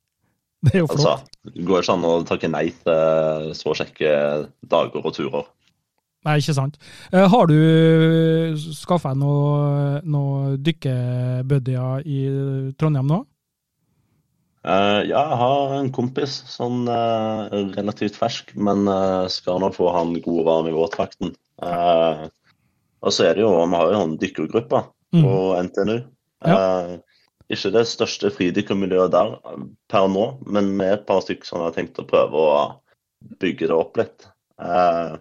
[0.66, 1.06] Det er jo flott.
[1.06, 4.10] altså, det går ikke an å takke nei til så kjekke
[4.66, 5.46] dager og turer.
[6.26, 6.78] Nei, ikke sant.
[7.14, 7.58] Eh, har du
[8.74, 12.22] skaffa noe, noe dykkebuddier i
[12.78, 13.20] Trondheim nå?
[14.68, 19.88] Eh, ja, jeg har en kompis, sånn uh, relativt fersk, men uh, skal nå få
[19.94, 21.32] han god og varm i våtdrakten.
[21.62, 22.28] Uh,
[23.00, 25.24] og så er det jo, vi har jo en dykkergruppe Mm.
[25.24, 25.96] på NTNU.
[26.44, 26.98] Eh,
[27.48, 29.38] ikke det største fridykkermiljøet der
[29.88, 32.58] per nå, men vi er et par stykker som har tenkt å prøve å
[33.40, 34.28] bygge det opp litt.
[34.60, 35.16] Eh,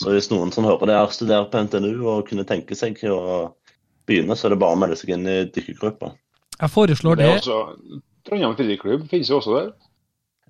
[0.00, 3.54] så hvis noen som hører det her studerer på NTNU og kunne tenke seg å
[4.08, 6.12] begynne, så er det bare å melde seg inn i dykkergruppa.
[6.60, 7.56] Jeg foreslår det det.
[8.30, 9.72] Trondheim fridyklubb finnes jo også der.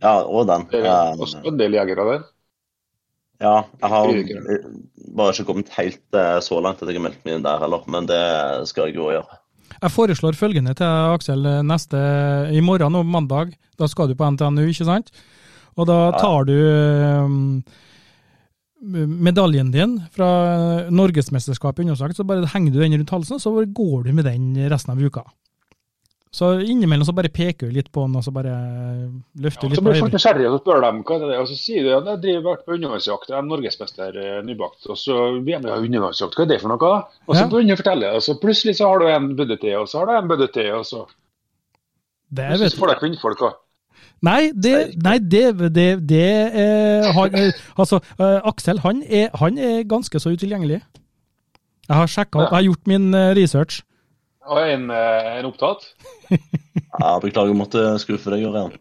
[0.05, 0.67] Ja, og den.
[0.71, 2.23] Det er Eh, også en del jegere der.
[3.41, 4.11] Ja, jeg har
[5.17, 7.85] bare ikke kommet helt eh, så langt at jeg har meldt meg inn der heller,
[7.89, 8.21] men det
[8.69, 9.39] skal jeg jo gjøre.
[9.81, 11.97] Jeg foreslår følgende til Aksel neste
[12.53, 15.09] I morgen og mandag, da skal du på NTNU, ikke sant?
[15.79, 16.53] Og da tar du
[17.25, 17.63] um,
[18.83, 20.29] medaljen din fra
[20.93, 24.93] Norgesmesterskapet undersagt, så bare henger du den rundt halsen, så går du med den resten
[24.93, 25.25] av uka.
[26.31, 28.53] Så innimellom så bare peker du litt på den, og så bare
[29.43, 30.15] løfter du Så litt blir på folk øyeblikket.
[30.15, 32.77] nysgjerrige og spør dem hva det er, og så sier de at jeg driver på
[32.77, 34.87] undervannsjakt, jeg er norgesmester eh, nybakt.
[34.87, 36.93] Og så VM ja, undervannsjakt, hva er det for noe?
[37.27, 37.49] Og så Ja.
[37.51, 39.99] begynner jeg å fortelle, og så plutselig så har du en budde til, og så
[39.99, 41.03] har du en budde til, og så
[42.31, 43.59] Det er, vet så får du kvinnfolk òg.
[44.23, 49.59] Nei, det, nei, det, det, det eh, han, eh, Altså, eh, Aksel han er, han
[49.59, 50.79] er ganske så utilgjengelig.
[51.89, 52.45] Jeg har sjekka, Ja.
[52.47, 53.83] jeg har gjort min eh, research.
[54.51, 55.85] Og en, eh, en opptatt.
[56.31, 58.75] Ja, beklager, jeg måtte skuffe deg, Jørgen.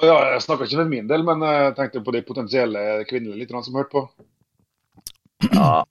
[0.00, 3.64] Ja, jeg snakker ikke for min del, men jeg tenkte på de potensielle kvinnelige litt
[3.66, 4.02] som hørte på.
[5.52, 5.82] Ja,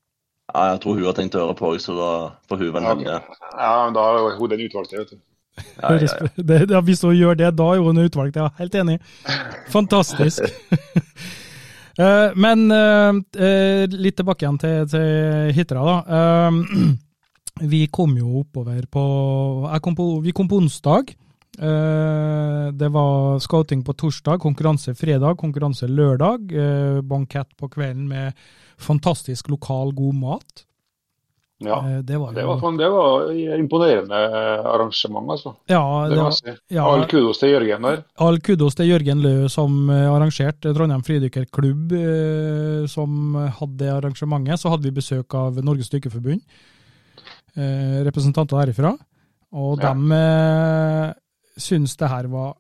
[0.50, 2.12] ja, jeg tror hun har tenkt å høre på, så da
[2.50, 3.18] får hun vel Ja, velge.
[3.58, 5.20] ja, men da er hun den utvalgte, vet du.
[5.82, 6.30] Ja, ja, ja.
[6.38, 8.36] Det, ja, hvis hun gjør det, da er hun utvalgt.
[8.40, 8.50] ja.
[8.58, 9.00] helt enig.
[9.74, 10.46] Fantastisk.
[12.00, 13.10] Eh, Men eh,
[13.44, 16.20] eh, litt tilbake igjen til, til Hitra, da.
[17.62, 21.16] Vi kom jo oppover på, kom på Vi kom på onsdag.
[21.60, 26.52] Eh, Det var scouting på torsdag, konkurranse fredag, konkurranse lørdag.
[26.54, 28.34] eh, Bankett på kvelden med
[28.78, 30.66] fantastisk lokal, god mat.
[31.62, 31.80] Ja.
[31.90, 34.16] Eh, Det var Det var, det var imponerende
[34.64, 35.56] arrangement, altså.
[35.68, 36.34] Ja, Det var,
[36.70, 38.04] ja, All kudos til Jørgen der.
[38.18, 41.92] All kudos til Jørgen Lø som arrangerte Trondheim fridykkerklubb,
[42.88, 44.60] som hadde det arrangementet.
[44.60, 46.42] Så hadde vi besøk av Norges Dykkerforbund,
[48.06, 48.98] representanter herifra,
[49.52, 49.94] Og Ja.
[49.94, 51.14] de eh,
[51.58, 52.56] syns det her var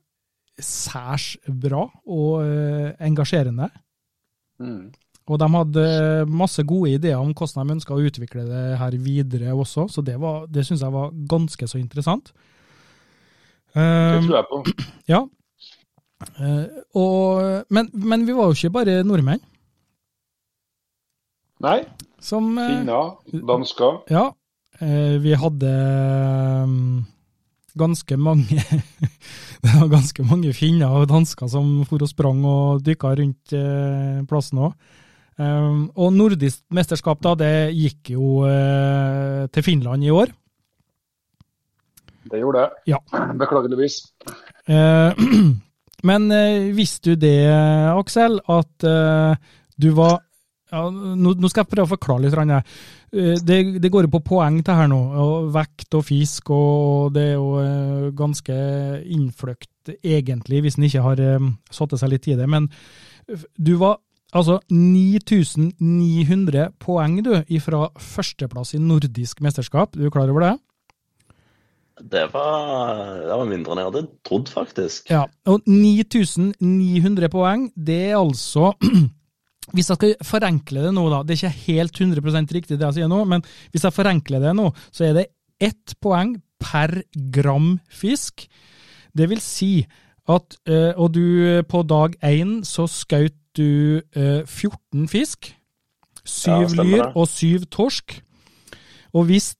[0.59, 3.69] særs bra og eh, engasjerende.
[4.59, 4.91] Mm.
[5.29, 9.53] Og de hadde masse gode ideer om hvordan de ønska å utvikle det her videre
[9.53, 12.33] også, så det, var- det syns jeg var ganske så interessant.
[13.75, 14.63] Det Um, tror jeg på.
[15.13, 15.21] ja.
[16.41, 19.39] Eh, og, men, men vi var jo ikke bare nordmenn.
[21.61, 21.83] Nei,
[22.19, 23.13] Som, eh, finner,
[23.47, 24.01] dansker.
[24.09, 24.33] ja, eh,
[24.79, 25.71] vi hadde
[26.69, 26.99] mm,
[27.79, 28.61] ganske mange
[29.63, 34.21] Det var ganske mange finner og dansker som for og sprang og dykka rundt eh,
[34.29, 34.75] plassen òg.
[35.39, 40.31] Og nordisk mesterskap da, det gikk jo eh, til Finland i år.
[42.29, 42.95] Det gjorde jeg.
[42.95, 42.99] Ja.
[43.39, 43.99] Beklageligvis.
[44.69, 45.13] Eh,
[46.09, 47.37] men eh, visste du det,
[47.95, 50.19] Aksel, at eh, du var
[50.69, 52.35] ja, nå, nå skal jeg prøve å forklare litt.
[53.13, 54.99] Eh, Det, det går på poeng til her nå.
[55.17, 58.53] og Vekt og fisk, og det er jo eh, ganske
[59.05, 62.47] innfløkt egentlig, hvis en ikke har eh, satt seg litt i det.
[62.49, 62.69] Men
[63.57, 69.97] du var Altså 9900 poeng, du, ifra førsteplass i nordisk mesterskap.
[69.97, 70.51] Du er klar over det?
[72.13, 75.09] Det var, det var mindre enn jeg hadde trodd, faktisk.
[75.09, 78.75] Ja, og 9900 poeng, det er altså
[79.73, 82.99] Hvis jeg skal forenkle det nå, da, det er ikke helt 100% riktig det jeg
[82.99, 85.25] sier nå, men hvis jeg forenkler det nå, så er det
[85.61, 87.01] ett poeng per
[87.33, 88.47] gram fisk.
[89.15, 89.85] Det vil si
[90.29, 95.55] at øh, Og du, på dag én så skjøt du øh, 14 fisk.
[96.23, 98.19] Syv Ja, lyr og syv torsk.
[99.13, 99.55] Og hvis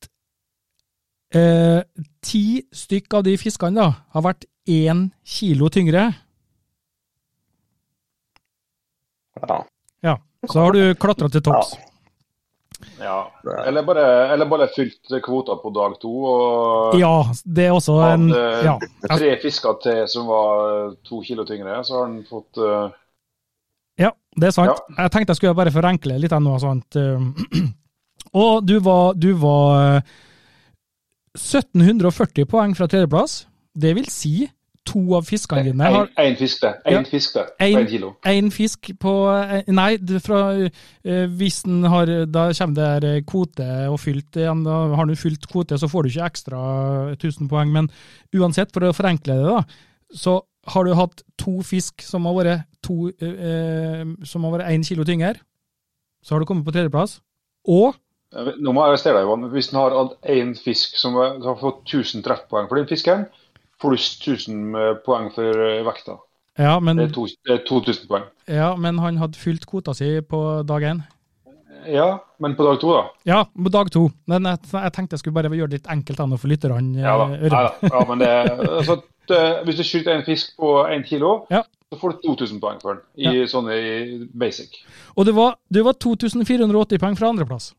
[1.35, 1.81] øh,
[2.21, 6.13] ti stykk av de fiskene da har vært én kilo tyngre,
[9.39, 9.61] Ja.
[10.41, 11.75] Ja, så har du klatra til topps.
[12.99, 13.17] Ja.
[13.67, 18.29] Eller bare, eller bare fylt kvota på dag to og Ja, det er også en
[18.31, 18.75] hadde ja.
[19.03, 22.87] tre fisker til som var to kilo tyngre, så har han fått uh...
[23.99, 24.79] Ja, det er sant.
[24.95, 26.55] Jeg tenkte jeg skulle bare forenkle litt ennå.
[26.63, 26.95] Sant?
[28.43, 30.13] Og du var, du var eh,
[31.35, 33.41] 1740 poeng fra tredjeplass.
[33.73, 34.33] Det vil si
[34.89, 36.71] to av fiskene dine har Én fisk det.
[36.89, 37.03] Én Ja.
[37.05, 37.45] fisk det.
[37.61, 38.15] Én kilo.
[38.25, 40.39] én fisk på eh, Nei, fra,
[41.05, 44.63] eh, hvis den har Da kommer det eh, kvote og fylt igjen.
[44.65, 46.61] Da har du fylt kvote, så får du ikke ekstra
[47.15, 47.71] 1000 poeng.
[47.71, 47.89] Men
[48.33, 49.63] uansett, for å forenkle det, da,
[50.15, 54.83] så har du hatt to fisk som har vært to eh, Som har vært én
[54.85, 55.35] kilo tyngre.
[56.23, 57.19] Så har du kommet på tredjeplass.
[57.67, 57.95] Og
[58.29, 59.45] Nå må jeg arrestere deg, Johan.
[59.49, 62.85] Hvis den har hatt én fisk som har som har fått 1000 treffpoeng for den
[62.85, 63.23] fisken,
[63.79, 64.73] pluss 1000
[65.05, 66.17] poeng for eh, vekta.
[66.59, 68.25] Ja, men, Det er, to, det er 2000 poeng.
[68.51, 71.03] ja, men han hadde fylt kvota si på dag én.
[71.87, 73.05] Ja, men på dag to, da?
[73.23, 74.09] Ja, på dag to.
[74.27, 76.99] Men jeg, jeg tenkte jeg skulle bare gjøre det litt enkelt ennå for lytterne.
[76.99, 77.61] Ja eh, da.
[77.87, 78.27] Ja, men det,
[78.67, 78.97] altså,
[79.31, 81.63] det, hvis du skyter en fisk på én kilo, Ja.
[81.93, 83.03] så får du 2000 poeng for den.
[83.15, 84.75] I sånne i basic.
[85.15, 87.71] Og det var, det var 2480 poeng fra andreplass.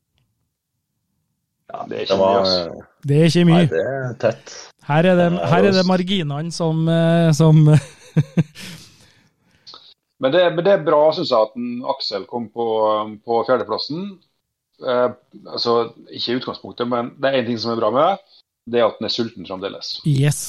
[1.70, 2.84] Ja, det er Det ikke var mye, altså.
[3.06, 3.60] Det er ikke mye.
[3.60, 4.56] Nei, det er tett.
[4.88, 7.60] Her er det, her er det marginene som, eh, som
[10.20, 12.66] Men det, men det er bra, syns jeg, at en Aksel kom på,
[13.24, 14.02] på fjerdeplassen.
[14.84, 15.08] Eh,
[15.48, 15.76] altså,
[16.12, 18.42] ikke i utgangspunktet, men det er én ting som er bra med det.
[18.70, 19.94] Det er at den er sulten fremdeles.
[20.04, 20.42] Yes.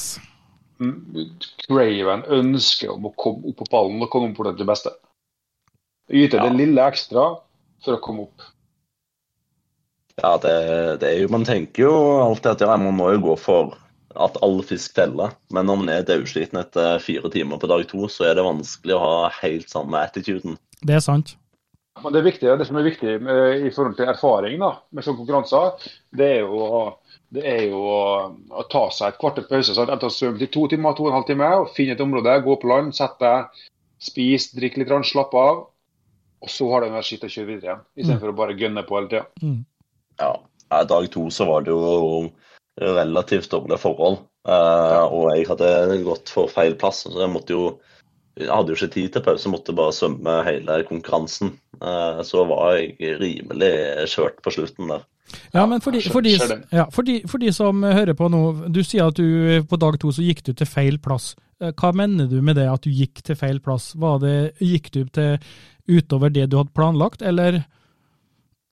[0.81, 4.67] Graven Craven ønsker om å komme opp på pallen og komme opp på det til
[4.67, 4.91] beste.
[6.11, 6.47] Yte Ja.
[6.49, 7.27] det lille ekstra
[7.85, 8.47] for å komme opp.
[10.19, 10.55] Ja, det,
[11.01, 13.77] det er jo Man tenker jo alltid at ja, man må jo gå for
[14.15, 15.31] at all fisk teller.
[15.53, 18.95] Men når man er daudsliten etter fire timer på dag to, så er det vanskelig
[18.97, 20.57] å ha helt samme attituden.
[20.81, 21.35] Det er sant.
[22.01, 25.19] Men det, viktige, det som er viktig med, i forhold til erfaring da, med sånne
[25.19, 28.05] konkurranser, det er jo, å- det er jo å,
[28.57, 29.91] å ta seg et kvarter pause sant?
[29.91, 32.37] etter å svømme til to timer, to og en halv time, og finne et område,
[32.47, 33.65] gå på land, sette deg,
[34.01, 35.65] spis, drikke litt, grann, slappe av.
[36.41, 38.97] Og så har du energi til å kjøre videre igjen, istedenfor å bare gønne på
[38.97, 39.25] hele tida.
[39.43, 39.59] Mm.
[40.23, 40.31] Ja,
[40.71, 42.31] ja, Dag to så var det jo
[42.79, 44.19] relativt dårlige forhold.
[44.47, 47.03] eh, og jeg hadde gått for feil plass.
[47.03, 47.79] så Jeg måtte jo
[48.39, 51.57] jeg hadde jo ikke tid til pause, måtte bare svømme hele konkurransen.
[51.81, 53.73] Eh, så var jeg rimelig
[54.07, 55.03] kjørt på slutten der.
[55.53, 56.31] Ja, men for de, for, de,
[56.71, 59.99] ja, for, de, for de som hører på nå, du sier at du på dag
[59.99, 61.35] to så gikk du til feil plass.
[61.61, 63.91] Eh, Hva mener du med det at du gikk til feil plass?
[63.99, 65.37] Var det, gikk du til
[65.91, 67.61] utover det du hadde planlagt, eller?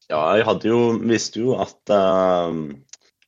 [0.10, 2.60] Ja, jeg hadde jo, visste jo at, eh,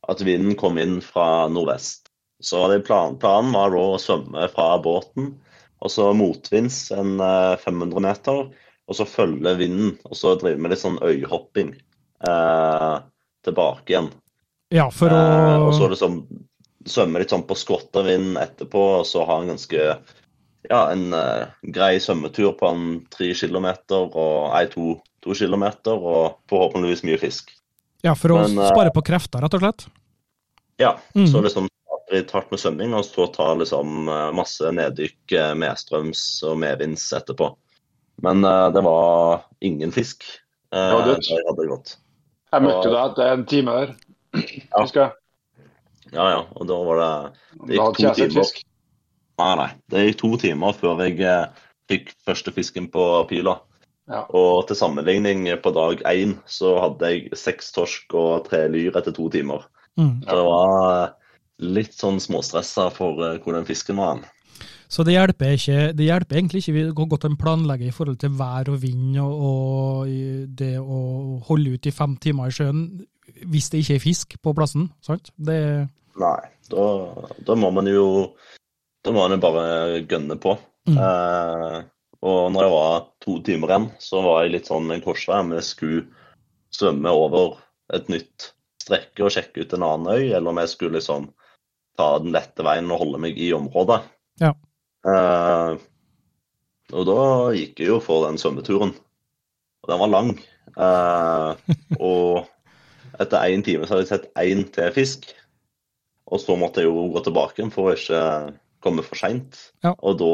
[0.10, 2.10] at vinden kom inn fra nordvest.
[2.42, 5.36] Så plan, planen var å svømme fra båten,
[5.82, 8.48] og så motvinds en eh, 500 meter,
[8.90, 11.76] og så følge vinden, og så drive med litt sånn øyhopping
[12.28, 12.96] eh,
[13.46, 14.10] tilbake igjen.
[14.74, 16.24] Ja, for å Eh, og så liksom
[16.90, 19.86] svømme litt sånn på skvottervind etterpå, og så ha en ganske
[20.70, 26.42] ja, en uh, grei svømmetur på en tre kilometer og ei to, to kilometer, og
[26.52, 27.54] forhåpentligvis mye fisk.
[28.04, 29.88] Ja, for å Men, eh, spare på krefter, rett og slett?
[30.82, 31.28] Ja, Mm.
[31.28, 31.68] så liksom
[32.12, 37.06] litt hardt med svømming, og så ta liksom eh, masse neddykk eh, medstrøms og medvinds
[37.14, 37.56] etterpå.
[38.22, 40.24] Men uh, det var ingen fisk.
[40.74, 41.96] Uh, Ja, det- var jeg hadde gått.
[42.54, 43.96] Jeg møtte jo deg etter en time der,
[44.36, 44.82] Ja.
[44.84, 45.12] husker jeg.
[46.14, 47.34] Ja, ja, og da var det
[47.68, 48.44] Det gikk to timer.
[48.44, 48.64] fisk.
[49.40, 49.72] Nei, nei.
[49.90, 51.50] Det gikk to timer før jeg
[51.90, 53.60] fikk første fisken på pila.
[54.10, 54.26] Ja.
[54.36, 59.14] Og til sammenligning, på dag én så hadde jeg seks torsk og tre lyr etter
[59.16, 59.68] to timer.
[60.00, 60.24] Mm.
[60.26, 61.14] Så det var eh,
[61.78, 64.24] litt sånn småstressa for hvordan hvor den fisken var.
[64.92, 68.34] Så det hjelper, ikke, det hjelper egentlig ikke hvor godt en planlegger i forhold til
[68.36, 72.82] vær og vind og, og det å holde ut i fem timer i sjøen
[73.48, 75.32] hvis det ikke er fisk på plassen, sant?
[75.40, 75.88] Det,
[76.20, 76.40] Nei,
[76.74, 76.88] da,
[77.48, 78.34] da må man jo
[79.02, 80.58] Da må man jo bare gønne på.
[80.90, 80.98] Mm.
[81.00, 81.78] Eh,
[82.22, 85.40] Og når jeg var to timer igjen, så var jeg litt sånn med en korsvei
[85.56, 86.04] jeg skulle
[86.72, 87.56] svømme over
[87.96, 91.30] et nytt strekke og sjekke ut en annen øy, eller om jeg skulle liksom
[92.00, 94.00] ta den lette veien og holde meg i området.
[94.42, 94.54] Ja.
[95.08, 95.82] Eh,
[96.92, 97.20] og da
[97.56, 98.94] gikk jeg jo for den svømmeturen.
[99.82, 100.34] Og den var lang.
[100.78, 101.76] Eh,
[102.12, 105.30] og etter én time så hadde jeg sett én til fisk.
[106.32, 108.24] Og så måtte jeg jo gå tilbake for å ikke
[108.84, 109.60] komme for seint.
[109.86, 109.94] Ja.
[110.00, 110.34] Og da,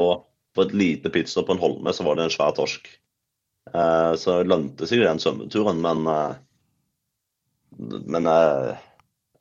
[0.58, 2.89] på et lite pitstop på en holme, så var det en svær torsk.
[3.74, 6.36] Eh, så lønte seg den svømmeturen, men eh,
[8.10, 8.76] Men eh,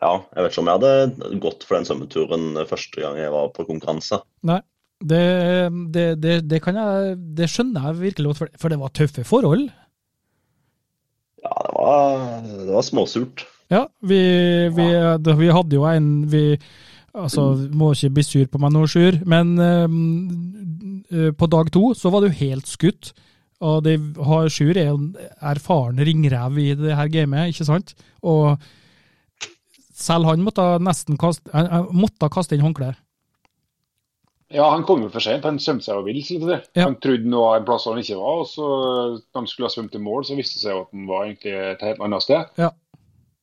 [0.02, 3.48] ja, jeg vet ikke om jeg hadde gått for den svømmeturen første gang jeg var
[3.56, 4.18] på konkurranse.
[4.44, 4.58] Nei,
[5.00, 5.22] det,
[5.94, 9.24] det, det, det kan jeg Det skjønner jeg virkelig godt, for- for det var tøffe
[9.24, 9.64] forhold.
[11.46, 13.46] Ja, det var, det var småsurt.
[13.72, 14.20] Ja, vi,
[14.76, 15.16] vi, ja.
[15.18, 16.44] vi hadde jo en vi,
[17.16, 19.86] Altså, må ikke bli sur på meg nå, Sjur, men eh,
[21.10, 23.12] på dag to så var du helt skutt.
[23.64, 27.94] Og det, har- Sjur er en erfaren ringrev i det her gamet, ikke sant?
[28.22, 28.58] Og
[29.96, 32.96] selv han måtte nesten kaste, han- han måtte kaste inn håndkleet.
[34.54, 35.42] Ja, han kom jo for sent.
[35.42, 36.20] Han svømte seg jo vill.
[36.76, 36.84] Ja.
[36.84, 38.66] Han trodde nå var en plass han ikke var, og så
[39.34, 41.80] han skulle ha svømt til mål, så viste det seg at han var egentlig et
[41.82, 42.44] helt annet sted.
[42.56, 42.70] Ja.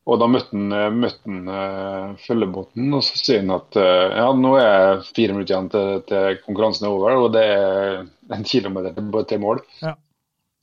[0.04, 4.16] Og da møtte han, eh, møtte han uh, følgebåten, og så sier han at eh,
[4.20, 8.02] ja, nå er fire minutter igjen til, til konkurransen er over, og det er
[8.36, 9.64] en kilometer til, til mål.
[9.80, 9.96] Ja.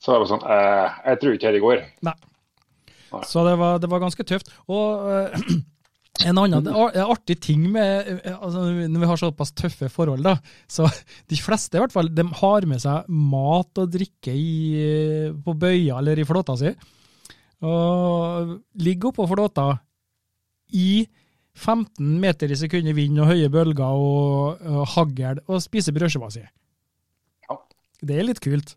[0.01, 1.83] Så jeg var sånn eh, Jeg tror ikke det går.
[2.05, 2.15] Nei.
[3.27, 4.53] Så det var, det var ganske tøft.
[4.71, 5.51] Og uh,
[6.27, 10.37] en annen artig ting med eh, altså, Når vi har såpass tøffe forhold, da,
[10.69, 10.87] så
[11.31, 15.55] de fleste i hvert fall, de har med seg mat og drikke i, eh, på
[15.57, 16.73] bøya eller i flåta si.
[17.61, 19.67] Og ligger oppå flåta
[20.73, 21.05] i
[21.57, 26.45] 15 meter i sekundet vind og høye bølger og, og hagl og spiser brødskiva si.
[27.49, 27.57] Ja.
[28.01, 28.73] Det er litt kult,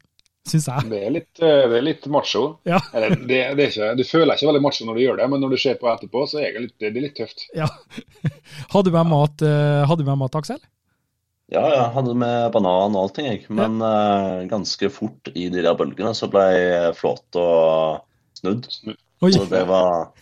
[0.49, 0.90] syns jeg.
[0.90, 2.44] Det er litt, eh, det er litt macho.
[2.68, 2.83] Ja.
[2.92, 5.44] Eller, det, det er ikke, du føler ikke veldig macho når du gjør det, men
[5.44, 7.47] når du ser på etterpå, så er det litt, det er litt tøft.
[7.57, 7.70] Ja.
[8.75, 10.61] Hadde du med mat, eh, hadde du med mat Aksel?
[11.53, 13.44] Ja, jeg hadde med banan og allting, jeg.
[13.53, 16.44] Men eh, ganske fort i de der bølgene så ble
[16.97, 17.44] flåta
[18.44, 18.68] snudd.
[19.24, 20.12] Oi, Så det var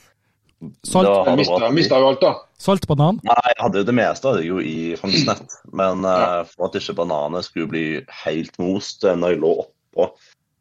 [0.86, 2.34] Salt- da mista, vært- mista jo alt, da.
[2.62, 3.16] saltbanan.
[3.26, 5.56] Nei, jeg hadde jo det meste hadde jo i fangstnett.
[5.72, 7.84] Men eh, for at ikke bananene skulle bli
[8.24, 10.06] helt most eh, når jeg lå oppå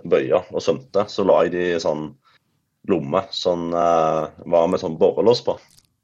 [0.10, 2.16] bøya og svømte, så la jeg de i sånn
[2.90, 5.60] lomme som eh, var med sånn borrelås på.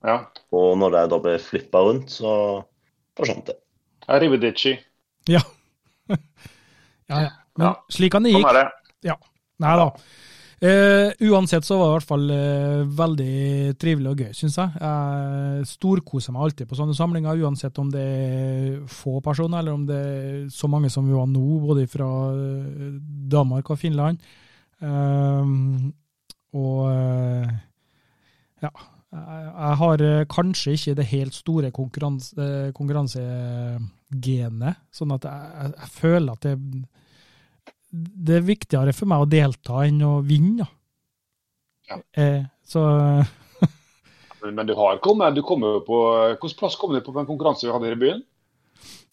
[0.06, 0.20] Ja.
[0.54, 2.64] Og når det da ble flippa rundt, så
[3.18, 3.58] forsvant det.
[4.08, 4.78] Arrivederci.
[5.28, 5.42] Ja.
[7.10, 7.32] ja, ja.
[7.58, 7.74] Men Ja.
[7.90, 8.54] slik kan det Sånn gikk.
[8.54, 9.18] er det.
[9.60, 9.88] Nei da.
[10.58, 14.72] Eh, uansett så var det i hvert fall uh, veldig trivelig og gøy, syns jeg.
[14.82, 19.86] Jeg storkoser meg alltid på sånne samlinger, uansett om det er få personer, eller om
[19.86, 22.98] det er så mange som vi var nå, både fra eh,
[23.30, 24.18] Danmark og Finland.
[24.82, 25.46] Uh,
[26.58, 26.90] og
[28.64, 28.72] ja.
[29.18, 29.98] Jeg har
[30.30, 36.56] kanskje ikke det helt store konkurranse, konkurransegenet, sånn at jeg, jeg føler at det
[37.92, 40.68] det er viktigere for meg å delta enn å vinne.
[41.88, 42.02] Ja.
[42.20, 42.84] Eh, så
[44.44, 46.00] Men, men du har kommet, du kommer jo på
[46.36, 48.26] Hvilken plass kom du på på en konkurranse vi hadde her i byen?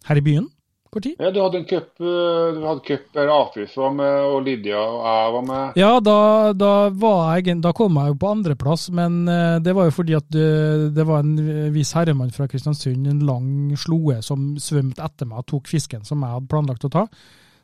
[0.05, 0.49] her i byen,
[0.93, 1.17] hvor tid?
[1.19, 4.79] Ja, Du hadde en cup, eh, du hadde cup der Afif var med, og Lydia
[4.79, 5.79] og jeg var med.
[5.81, 6.19] Ja, da,
[6.53, 10.19] da, var jeg, da kom jeg jo på andreplass, men eh, det var jo fordi
[10.19, 10.51] at det,
[10.97, 13.49] det var en viss herremann fra Kristiansund, en lang
[13.81, 17.09] sloe, som svømte etter meg og tok fisken som jeg hadde planlagt å ta.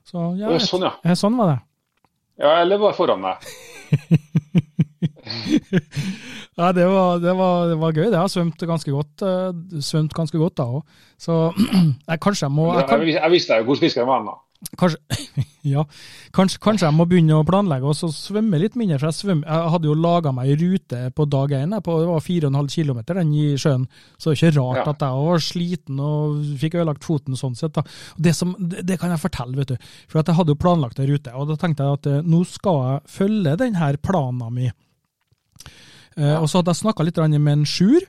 [0.09, 0.95] Så ja, jeg, sånn, ja.
[1.05, 1.59] eh, sånn var det.
[2.45, 2.55] ja.
[2.63, 3.37] Eller var foran meg.
[6.61, 8.11] Ja, det var, det var, det var gøy.
[8.13, 10.83] Det har svømt ganske godt, eh, svømt ganske godt da òg.
[11.21, 11.37] Så
[12.11, 14.27] jeg, kanskje jeg må jeg kan, Jeg, jeg visste jo hvor fiskeren var.
[14.27, 14.35] da.
[14.77, 14.99] Kanskje,
[15.73, 15.83] ja,
[16.37, 18.99] kanskje, kanskje jeg må begynne å planlegge og så svømme litt mindre.
[19.01, 21.73] for Jeg, svøm, jeg hadde jo laga meg rute på dag én.
[21.73, 23.87] Det var 4,5 km den i sjøen.
[24.21, 24.93] Så det er ikke rart Ja.
[24.93, 27.81] at jeg var sliten og fikk ødelagt foten sånn sett.
[28.21, 29.91] Det, som, det, det kan jeg fortelle, vet du.
[30.13, 31.35] For jeg hadde jo planlagt en rute.
[31.35, 34.73] Og da tenkte jeg at eh, nå skal jeg følge denne planen min.
[36.21, 38.05] Eh, og så hadde jeg snakka litt med en Sjur.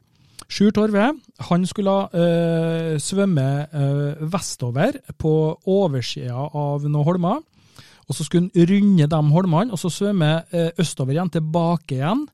[0.51, 1.05] Sjur Torve.
[1.47, 5.33] Han skulle eh, svømme eh, vestover på
[5.71, 7.39] oversida av noen holmer.
[8.09, 12.25] Og så skulle han runde de holmene, og så svømme eh, østover igjen, tilbake igjen.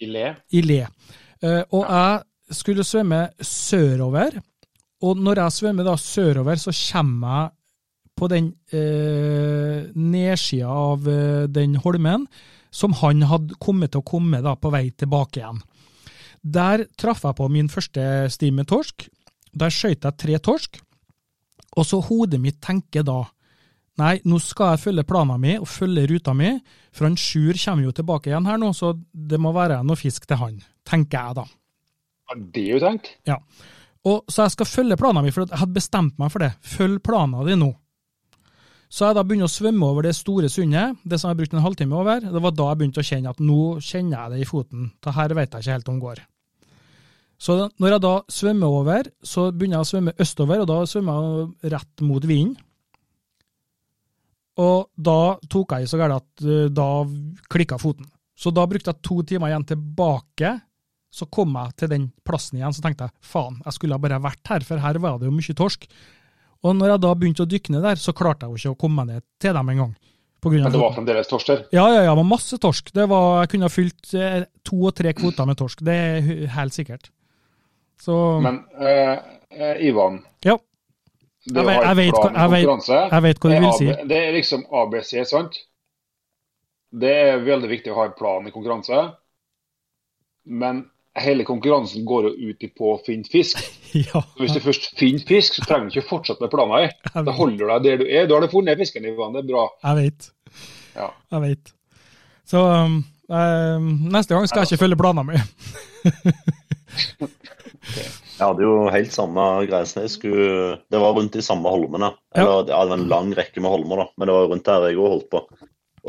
[0.00, 0.28] I le.
[0.56, 0.84] i le.
[1.76, 4.38] Og jeg skulle svømme sørover,
[5.04, 7.50] og når jeg svømmer da sørover, så kommer jeg
[8.16, 11.04] på den eh, nedsida av
[11.52, 12.24] den holmen
[12.70, 15.60] som han hadde kommet til å komme da på vei tilbake igjen.
[16.40, 19.08] Der traff jeg på min første sti med torsk.
[19.52, 20.80] Der skjøt jeg tre torsk.
[21.78, 23.22] Og så hodet mitt tenker da
[24.00, 26.54] Nei, nå skal jeg følge planen min og følge ruta mi,
[26.94, 30.24] for han Sjur kommer jo tilbake igjen her nå, så det må være noe fisk
[30.30, 30.54] til han,
[30.88, 31.44] tenker jeg da.
[32.30, 33.10] Har det jo tenkt?
[33.28, 33.36] Ja.
[34.06, 36.54] Og, så jeg skal følge planen min, for jeg hadde bestemt meg for det.
[36.64, 37.70] Følg planen din nå.
[38.90, 41.52] Så jeg da begynner å svømme over det store sundet, det som jeg har brukt
[41.54, 42.24] en halvtime over.
[42.24, 44.88] Det var da jeg begynte å kjenne at nå kjenner jeg det i foten.
[44.98, 46.22] Det her vet jeg ikke helt om går.
[47.40, 51.22] Så når jeg da svømmer over, så begynner jeg å svømme østover, og da svømmer
[51.22, 52.58] jeg rett mot vinden.
[54.60, 56.88] Og da tok jeg i så gærent at uh, da
[57.52, 58.10] klikka foten.
[58.36, 60.52] Så da brukte jeg to timer igjen tilbake.
[61.14, 64.50] Så kom jeg til den plassen igjen, så tenkte jeg faen, jeg skulle bare vært
[64.50, 65.88] her, for her var det jo mye torsk.
[66.64, 68.80] Og når jeg da begynte å dykke ned der, så klarte jeg jo ikke å
[68.84, 69.94] komme meg ned til dem engang.
[70.44, 71.58] Men det var fremdeles torsk der?
[71.72, 72.92] Ja, ja, ja, det var masse torsk.
[72.96, 76.30] Det var, jeg kunne ha fylt eh, to og tre kvoter med torsk, det er
[76.56, 77.10] helt sikkert.
[78.00, 79.18] Så Men eh,
[79.84, 80.56] Ivan, Ja.
[81.44, 83.90] du Jeg har et plan konkurranse, jeg vet hva du vil si.
[84.08, 85.60] Det er liksom ABC, sant?
[86.90, 89.02] Det er veldig viktig å ha en plan i konkurranse.
[90.48, 90.86] Men
[91.20, 93.60] hele konkurransen går jo ut på å finne fisk.
[93.90, 96.86] Ja, Hvis du først finner fisk, så trenger du ikke fortsette med planen.
[96.86, 97.08] i.
[97.26, 98.28] Da holder du deg der du er.
[98.30, 99.34] Da har du funnet fisken, Ivan.
[99.34, 99.64] Det er bra.
[99.82, 100.28] jeg vet.
[100.94, 101.08] Ja.
[101.34, 101.72] Jeg vet.
[102.50, 103.00] Så um,
[103.30, 105.42] um, neste gang skal jeg ikke følge planen min.
[108.40, 110.06] Jeg hadde jo helt samme greia.
[110.08, 112.14] skulle Det var rundt de samme holmene.
[112.34, 114.86] Eller ja, det var en lang rekke med holmer, da, men det var rundt der
[114.88, 115.42] jeg òg holdt på.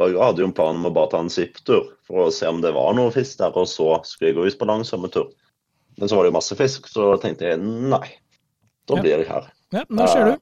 [0.01, 2.49] Og jeg hadde jo en plan om å bare ta en zipptur for å se
[2.49, 5.31] om det var noe fisk der, og så skulle jeg gå ut på langsommetur.
[5.99, 8.07] Men så var det jo masse fisk, så tenkte jeg nei,
[8.89, 9.51] da blir jeg her.
[9.75, 10.39] Ja, nå ser du.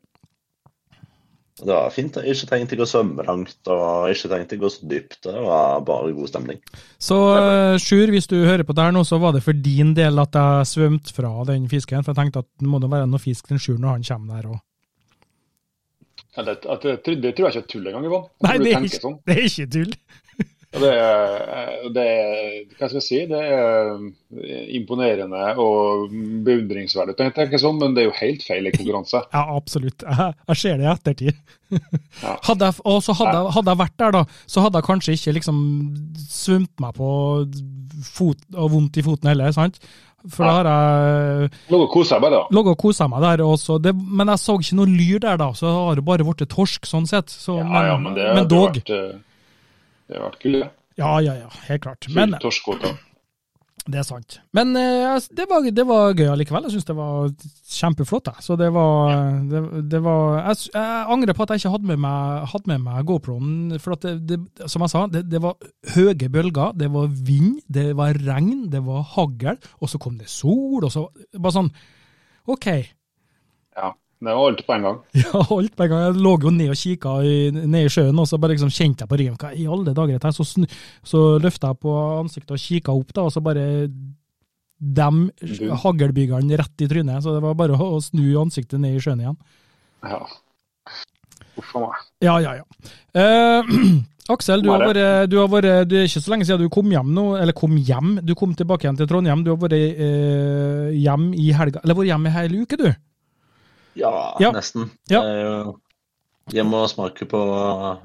[1.59, 2.15] Det var fint.
[2.23, 5.17] Ikke trengte jeg å svømme langt, og ikke trengte jeg å gå så dypt.
[5.25, 6.61] Det var bare god stemning.
[7.03, 9.91] Så uh, Sjur, hvis du hører på det her nå, så var det for din
[9.97, 12.05] del at jeg svømte fra den fisken.
[12.05, 14.39] For jeg tenkte at det må da være noe fisk til Sjur når han kommer
[14.39, 14.53] der.
[14.53, 14.63] Og...
[16.37, 18.27] Det, det, det tror jeg ikke er tull engang, Ivan.
[18.45, 19.17] Nei, det er, ikke, sånn.
[19.25, 19.95] det er ikke tull.
[20.69, 22.41] Det er, det er,
[22.77, 23.95] hva skal jeg si, det er
[24.77, 26.11] imponerende og
[26.45, 29.23] beundringsverdig, Jeg tenker sånn, men det er jo helt feil i konkurranse.
[29.33, 30.05] Ja, absolutt.
[30.05, 31.39] Jeg, jeg ser det i ettertid.
[32.19, 32.33] Ja.
[32.43, 35.33] Hadde jeg, og så hadde, hadde jeg vært der, da, så hadde jeg kanskje ikke
[35.37, 35.59] liksom
[36.17, 37.09] svømt meg på
[38.09, 39.77] fot, og vondt i foten heller, sant?
[40.27, 42.41] For da har jeg Lå og kosa meg, da.
[42.51, 43.77] ligget og kosa meg der også.
[43.79, 46.43] Det, men jeg så ikke noe lyr der, da, så det har det bare blitt
[46.51, 47.31] torsk, sånn sett.
[47.31, 49.21] Så, Ja, ja, men det, men det har vært, eh,
[50.09, 50.63] det var vært kult.
[50.63, 50.71] det.
[50.99, 52.09] Ja, ja, ja, helt klart.
[52.11, 52.35] Men
[53.89, 54.35] det er sant.
[54.53, 56.67] Men eh, det, var, det var gøy allikevel.
[56.67, 57.29] Jeg syns det var
[57.73, 58.27] kjempeflott.
[58.29, 58.45] Jeg.
[58.45, 59.15] Så det var,
[59.49, 62.83] det, det var jeg, jeg angrer på at jeg ikke hadde med meg, hadde med
[62.85, 63.79] meg GoPro-en.
[63.81, 65.57] For at det, det, som jeg sa, det, det var
[65.95, 70.29] høye bølger, det var vind, det var regn, det var hagl, og så kom det
[70.29, 71.07] sol, og så
[71.39, 71.73] Bare sånn
[72.49, 72.67] OK.
[74.19, 74.97] Det var alt på en gang.
[75.23, 76.01] Ja, alt på en gang.
[76.09, 77.13] Jeg lå jo ned og kikka
[77.55, 79.37] ned i sjøen, og så bare liksom kjente jeg på ryggen.
[79.39, 80.33] Hva i alle dager er dette?
[80.35, 80.67] Så, snu-
[81.07, 83.63] så løfta jeg på ansiktet og kikka opp, da, og så bare
[84.79, 85.25] dem
[85.83, 87.23] haglbyggerne rett i trynet.
[87.23, 89.39] Så det var bare å, å snu ansiktet ned i sjøen igjen.
[90.03, 90.21] Ja.
[91.59, 92.05] Uff a meg.
[92.23, 92.93] Ja, ja, ja.
[93.19, 93.75] Eh,
[94.35, 96.91] Aksel, du har, vært, du har vært Det er ikke så lenge siden du kom
[96.93, 98.17] hjem nå, eller kom hjem.
[98.27, 99.41] Du kom tilbake igjen til Trondheim.
[99.47, 102.89] Du har vært eh, hjem i helga, eller vært hjemme i hele uke, du?
[103.99, 104.51] Ja, Ja.
[104.55, 104.89] nesten.
[105.11, 105.23] Ja.
[105.23, 105.77] Jo
[106.49, 107.39] Hjemme og smake på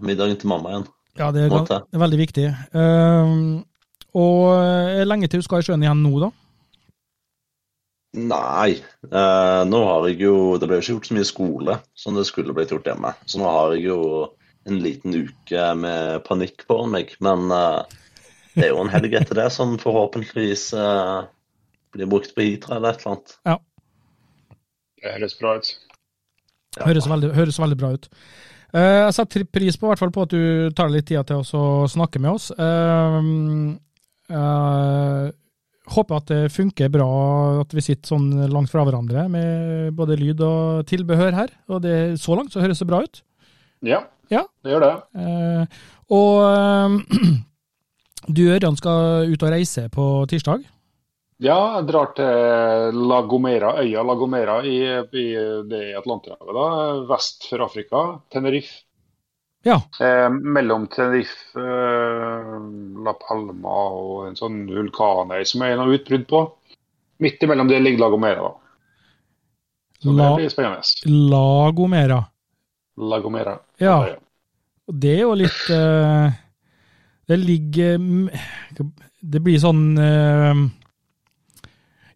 [0.05, 0.83] middagen til mamma igjen.
[1.17, 2.45] Ja, det er, det er veldig viktig.
[2.75, 3.63] Uh,
[4.15, 6.29] og eh, lenge til du skal i sjøen igjen nå, da?
[8.15, 8.77] Nei,
[9.11, 12.27] eh, nå har jeg jo Det ble jo ikke gjort så mye skole som det
[12.29, 13.11] skulle blitt gjort hjemme.
[13.27, 13.99] Så nå har jeg jo
[14.71, 17.17] en liten uke med panikk på meg.
[17.25, 17.81] Men eh,
[18.55, 21.27] det er jo en helg etter det som forhåpentligvis eh,
[21.97, 23.35] blir brukt på Hitra eller et eller annet.
[25.03, 25.75] Det høres bra ut.
[26.79, 26.89] Ja.
[26.89, 28.09] Høres veldig, høres veldig bra ut.
[28.75, 32.35] Uh, jeg setter pris på, på at du tar litt tid til å snakke med
[32.35, 32.49] oss.
[32.59, 33.77] Uh,
[34.35, 35.29] uh,
[35.95, 37.09] håper at det funker bra
[37.61, 41.55] at vi sitter sånn langt fra hverandre med både lyd og tilbehør her.
[41.71, 43.23] Og det, så langt så høres det bra ut.
[43.85, 44.03] Ja,
[44.33, 44.47] Ja.
[44.65, 44.95] det gjør det.
[45.15, 45.67] Uh,
[46.15, 47.05] og
[48.37, 50.65] du Ørjan skal ut og reise på tirsdag.
[51.43, 55.25] Ja, jeg drar til La Gomera, øya La Gomera i, i
[55.67, 56.67] det Atlanterhavet, da,
[57.11, 58.03] vest for Afrika.
[58.31, 58.85] Tenerife.
[59.67, 59.81] Ja.
[60.01, 62.53] Eh, mellom Tenerife, eh,
[63.05, 66.45] La Palma og en sånn vulkanøy som er noe utbrudd på.
[67.25, 68.47] Midt imellom det ligger La Gomera.
[68.47, 68.55] da.
[70.05, 71.11] Så La, det blir spennende.
[71.33, 72.21] La Gomera.
[73.11, 73.59] La Gomera.
[73.83, 73.99] Ja.
[74.87, 76.35] Og det er jo litt eh,
[77.25, 77.95] Det ligger
[79.25, 80.61] Det blir sånn eh,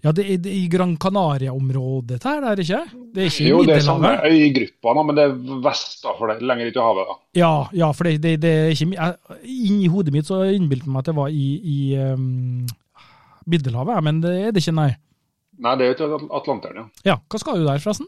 [0.07, 2.83] Ja, det er, i Gran Canaria-området her, det er det ikke?
[3.15, 4.45] Det er ikke Jo, det er samme Middelhavet?
[4.45, 7.09] øygruppa, men det er vest da, for det, lenger ut i havet.
[7.09, 7.17] da.
[7.41, 10.93] Ja, ja, for det, det, det er ikke jeg- Inni hodet mitt så innbilte jeg
[10.95, 12.67] meg at det var i, i um,
[13.51, 14.93] Middelhavet, men det er det ikke, nei.
[15.59, 16.87] Nei, det er jo til Atlanteren, ja.
[17.13, 18.07] Ja, hva skal du der, forresten?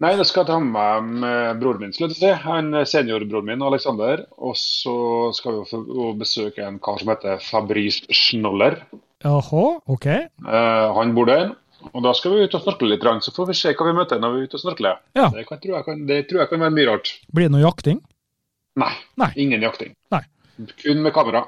[0.00, 2.30] Nei, det skal jeg ta med meg broren min, skulle jeg si.
[2.46, 4.22] Han seniorbroren min, Alexander.
[4.38, 4.94] Og så
[5.36, 8.78] skal vi besøke en kar som heter Fabrice Schnoller.
[9.24, 10.06] Jaha, ok.
[10.06, 11.52] Eh, han bor der.
[11.94, 14.20] Og da skal vi ut og snorkle litt, så får vi se hva vi møter
[14.20, 14.98] når vi er ute og snorkler.
[15.16, 15.30] Ja.
[15.32, 17.12] Det, kan, tror jeg kan, det tror jeg kan være mye rart.
[17.32, 18.02] Blir det noe jakting?
[18.80, 19.30] Nei, Nei.
[19.40, 19.94] ingen jakting.
[20.12, 20.22] Nei.
[20.82, 21.46] Kun med kamera.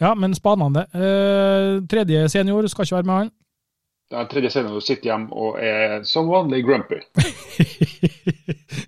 [0.00, 0.86] Ja, men spanende.
[0.96, 3.30] Eh, tredje senior skal ikke være med han.
[4.12, 7.00] Den tredje scenen du sitter hjemme og er som vanlig grumpy.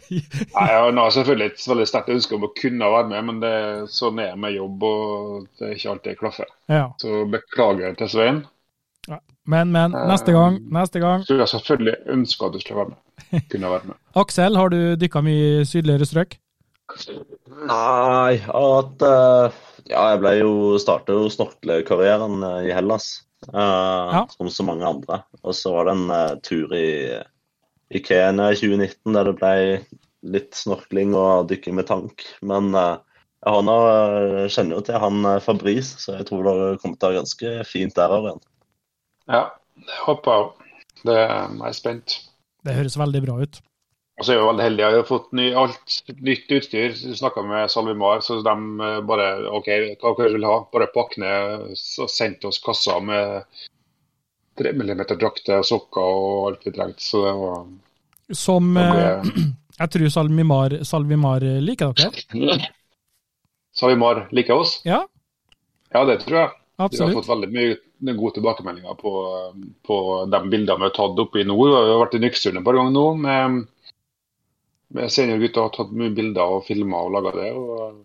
[0.06, 3.54] Nei, jeg har selvfølgelig et veldig sterkt ønske om å kunne være med, men det,
[3.90, 6.52] sånn er jeg med jobb, og det er ikke alltid det klaffer.
[6.70, 6.84] Ja.
[7.00, 8.44] Så beklager til Svein.
[9.46, 11.22] Men, men, neste gang, neste gang.
[11.26, 13.44] Så jeg selvfølgelig ønsker at du skulle være med.
[13.52, 13.98] Kunne være med.
[14.22, 16.34] Aksel, har du dykka mye i sydligere strøk?
[17.66, 20.52] Nei, at eh, Ja, jeg ble jo
[20.82, 23.06] startet jo snorklekarrieren eh, i Hellas,
[23.52, 25.20] eh, som så mange andre.
[25.42, 26.90] Og så var det en eh, tur i,
[27.90, 29.54] i Kenya i 2019 der det ble
[30.36, 32.26] litt snorkling og dykking med tank.
[32.42, 32.96] Men eh,
[33.46, 33.76] jeg har nå,
[34.50, 37.94] kjenner jo til han Fabrice, så jeg tror det kommer til å være ganske fint
[37.94, 38.30] der òg.
[39.30, 39.42] Ja,
[39.86, 40.64] det håper jeg òg.
[41.06, 42.16] Det er jeg spent.
[42.66, 43.60] Det høres veldig bra ut.
[44.16, 44.80] Og så er jo veldig heldig.
[44.84, 46.94] Jeg har fått ny, alt nytt utstyr.
[47.18, 48.54] Snakka med Salvimar, så de
[48.86, 49.26] eh, bare
[49.58, 49.66] OK,
[50.00, 50.54] hva dere vil ha?
[50.72, 53.44] Bare pakk ned og sendte oss kasser med
[54.56, 57.04] 3 mm drakter, sokker og alt vi trengte.
[57.04, 57.66] Så det var
[58.46, 59.46] Som eh, ble-
[59.82, 62.56] Jeg tror Salvimar, Salvimar liker dere?
[63.76, 64.78] Salvimar liker oss?
[64.88, 65.02] Ja,
[65.92, 66.50] Ja, det tror jeg.
[66.76, 67.10] Absolutt.
[67.10, 69.12] Vi har fått veldig mye gode tilbakemeldinger på,
[69.86, 69.96] på
[70.32, 71.68] de bildene vi har tatt oppe i nord.
[71.70, 73.62] Vi har vært i Nyksund et par ganger nå med,
[74.96, 77.48] med seniorgutter har tatt mye bilder og filma og laga det.
[77.56, 77.96] Og,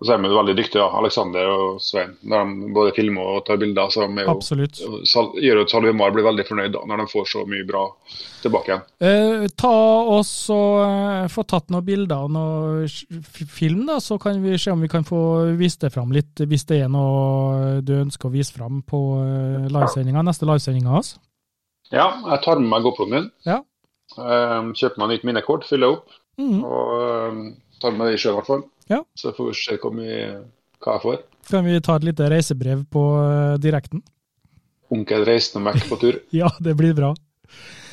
[0.00, 0.96] og så er de veldig dyktige, da.
[0.96, 2.14] Alexander og Svein.
[2.24, 5.00] Når de både filmer og tar bilder, så de jo.
[5.08, 7.82] Sal, gjør at Salvimar blir veldig fornøyd da, når de får så mye bra
[8.40, 8.86] tilbake igjen.
[9.04, 9.74] Eh, ta
[10.16, 12.88] oss og eh, få tatt noen bilder og noe
[13.28, 15.22] film, da, så kan vi se om vi kan få
[15.60, 19.68] vist det fram litt, hvis det er noe du ønsker å vise fram på eh,
[19.68, 20.56] livesendinga, neste av
[20.96, 21.18] oss.
[21.90, 23.28] Ja, jeg tar med meg GoProen min.
[23.44, 23.60] Ja.
[24.20, 26.14] Eh, kjøper meg nytt minnekort, fyller opp.
[26.40, 26.60] mm.
[26.64, 27.42] Og eh,
[27.80, 28.64] tar med det sjøl, i hvert fall.
[28.90, 29.02] Ja.
[29.18, 31.20] Så får vi se hva jeg får.
[31.50, 34.02] Kan vi ta et lite reisebrev på eh, direkten?
[34.90, 36.18] Onkel reisende Mac på tur.
[36.40, 37.14] Ja, det blir bra.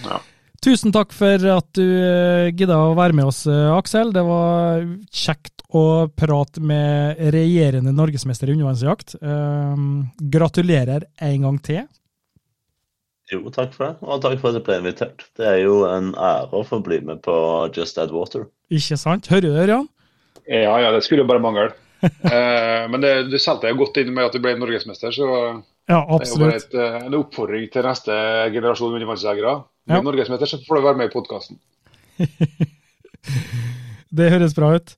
[0.05, 0.19] Ja.
[0.63, 4.09] Tusen takk for at du eh, gidda å være med oss, eh, Aksel.
[4.15, 4.81] Det var
[5.13, 9.17] kjekt å prate med regjerende norgesmester i undervannsjakt.
[9.21, 11.85] Um, gratulerer en gang til.
[13.33, 15.25] Jo, takk for det, og takk for at jeg ble invitert.
[15.35, 17.33] Det er jo en ære å få bli med på
[17.75, 18.45] Just Add Water.
[18.71, 19.27] Ikke sant?
[19.27, 19.89] Hører du det, Ørjan?
[20.47, 21.73] Ja, ja, det skulle jo bare mangle.
[22.05, 25.27] eh, men det, du solgte deg godt inn med at du ble norgesmester, så
[25.87, 28.15] Ja, det er jo bare et, eh, en oppfordring til neste
[28.55, 29.57] generasjon undervannsjegere.
[29.87, 30.03] Blir Ja.
[30.05, 31.59] norgesmester, så får du være med i podkasten.
[34.17, 34.93] Det høres bra ut.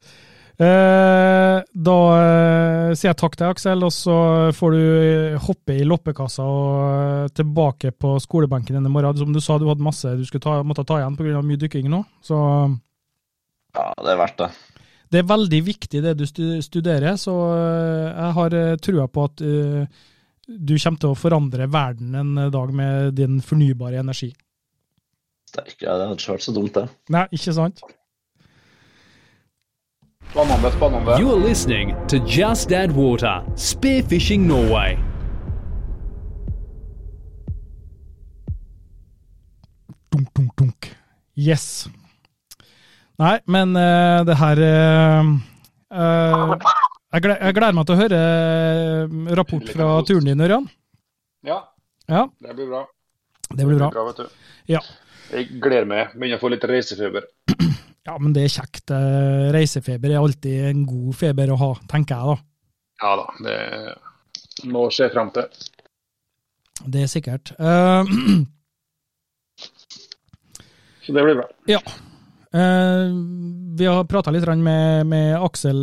[0.60, 4.16] Eh, da eh, sier jeg takk til Aksel, og så
[4.56, 9.22] får du eh, hoppe i loppekassa og tilbake på skolebenken denne morgenen.
[9.22, 11.44] Som du sa, du hadde masse du ta, måtte ta igjen pga.
[11.46, 12.04] mye dykking nå.
[12.22, 12.40] Så
[13.78, 14.50] Ja, det er verdt det.
[15.14, 19.44] det er veldig viktig det du studerer, så jeg har trua på at
[20.50, 24.34] du kommer til å forandre verden en dag med din fornybare energi.
[25.50, 26.86] Steike, det hadde ikke vært så dumt, det.
[27.14, 27.86] Nei, ikke sant?
[30.30, 31.12] Spennende, spennende.
[31.20, 34.98] You are listening to Just Add Water, Spearfishing Norway.
[40.12, 40.96] Dunk, dunk, dunk.
[41.34, 41.88] Yes.
[43.18, 45.32] Nei, men uh, det her uh,
[45.92, 46.54] eh,
[47.12, 48.22] jeg, gleder, jeg gleder meg til å høre
[49.42, 50.70] rapport fra turen din, Ørjan.
[51.42, 51.64] Ja,
[52.10, 52.86] Ja, det blir bra.
[53.50, 54.06] det blir bra.
[54.12, 54.30] vet du.
[54.70, 54.86] Ja.
[55.34, 56.14] Jeg gleder meg.
[56.14, 57.26] Begynner å få litt reisefeber.
[58.10, 58.90] Ja, men det er kjekt.
[58.94, 62.38] Eh, Reisefeber er alltid en god feber å ha, tenker jeg da.
[63.00, 65.46] Ja da, det må skje frem til.
[66.90, 67.52] Det er sikkert.
[67.60, 68.08] Uh,
[71.04, 71.50] Så det blir bra.
[71.70, 71.82] ja.
[72.50, 73.14] Uh,
[73.78, 75.78] vi har prata litt med, med Aksel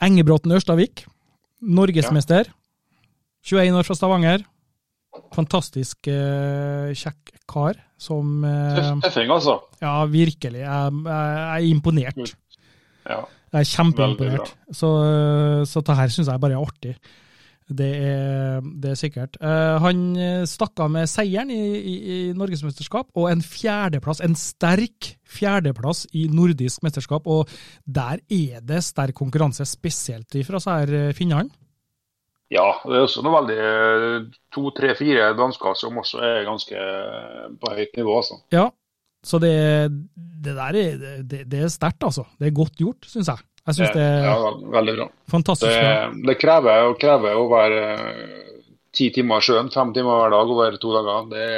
[0.00, 1.04] Engebråten Ørstavik.
[1.60, 2.48] Norgesmester.
[3.44, 4.46] 21 år fra Stavanger.
[5.36, 9.58] Fantastisk uh, kjekk kar som eh, Tøffing, altså.
[9.82, 10.62] Ja, virkelig.
[10.64, 12.36] Jeg, jeg, jeg er imponert.
[13.04, 13.22] Ja.
[13.50, 14.54] Jeg er kjempeimponert.
[14.72, 14.92] Så,
[15.66, 16.94] så det her syns jeg bare er artig.
[17.70, 19.36] Det er, det er sikkert.
[19.38, 20.00] Eh, han
[20.50, 26.24] stakk av med seieren i, i, i norgesmesterskap, og en fjerdeplass, en sterk fjerdeplass i
[26.32, 27.28] nordisk mesterskap.
[27.30, 27.50] Og
[27.86, 31.59] der er det sterk konkurranse, spesielt fra disse finnene.
[32.50, 33.58] Ja, det er også noe veldig
[34.50, 36.86] to, tre, fire dansker som også er ganske
[37.62, 38.16] på høyt nivå.
[38.18, 38.40] altså.
[38.50, 38.64] Ja,
[39.22, 39.52] så det,
[40.16, 42.24] det der er, det, det er sterkt, altså.
[42.40, 43.46] Det er godt gjort, syns jeg.
[43.68, 44.36] Jeg syns det er ja,
[44.72, 45.06] veldig bra.
[45.30, 45.70] fantastisk.
[45.70, 46.26] Det, bra.
[46.30, 48.60] det krever, krever å være eh,
[48.96, 51.28] ti timer i sjøen, fem timer hver dag over to dager.
[51.30, 51.48] Det,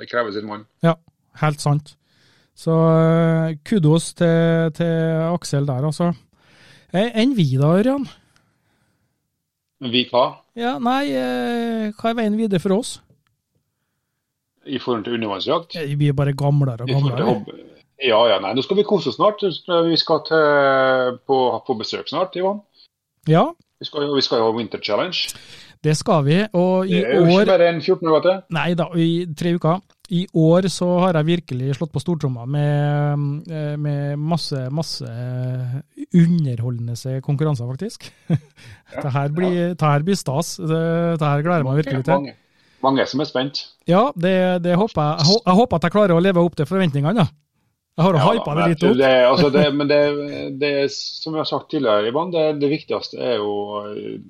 [0.00, 0.66] det krever sin mann.
[0.84, 0.96] Ja,
[1.40, 1.94] helt sant.
[2.58, 6.10] Så eh, kudos til, til Aksel der, altså.
[6.92, 8.04] Eh, Enn vi da, Ørjan?
[9.82, 10.26] Vi hva?
[10.54, 13.00] Ja, nei, eh, hva er veien videre for oss?
[14.66, 15.74] I forhold til undervannsjakt?
[15.80, 17.34] Eh, Vi er bare gamlere og gamlere.
[18.02, 19.42] Ja, ja, nei, nå skal vi kose oss snart.
[19.42, 22.60] Vi skal til, på, på besøk snart, Ivan.
[23.30, 23.48] Ja,
[23.80, 25.34] Vi skal, vi skal jo ha Winter Challenge.
[25.82, 26.36] det skal vi.
[26.52, 28.40] Og i år Det er jo ikke bare en 14 uker til.
[28.54, 29.08] Nei da, i
[29.38, 29.80] tre uker.
[30.12, 35.08] I år så har jeg virkelig slått på stortromma med, eh, med masse, masse
[36.12, 38.10] underholdende konkurranser, faktisk.
[38.92, 40.58] Det her blir, det her blir stas.
[40.60, 40.80] Det,
[41.16, 42.12] det her gleder jeg meg virkelig til.
[42.12, 42.34] Mange,
[42.84, 43.62] mange som er spent.
[43.88, 44.34] Ja, det,
[44.66, 45.24] det håper jeg.
[45.24, 47.24] Jeg Jeg håper at jeg klarer å leve opp til forventningene.
[47.24, 47.30] Ja.
[47.96, 49.00] Jeg har Ja, hypa det litt opp.
[49.00, 50.02] Det, altså det, men det,
[50.60, 54.20] det, som vi har sagt tidligere, Ivan, det, det viktigste er jo eh,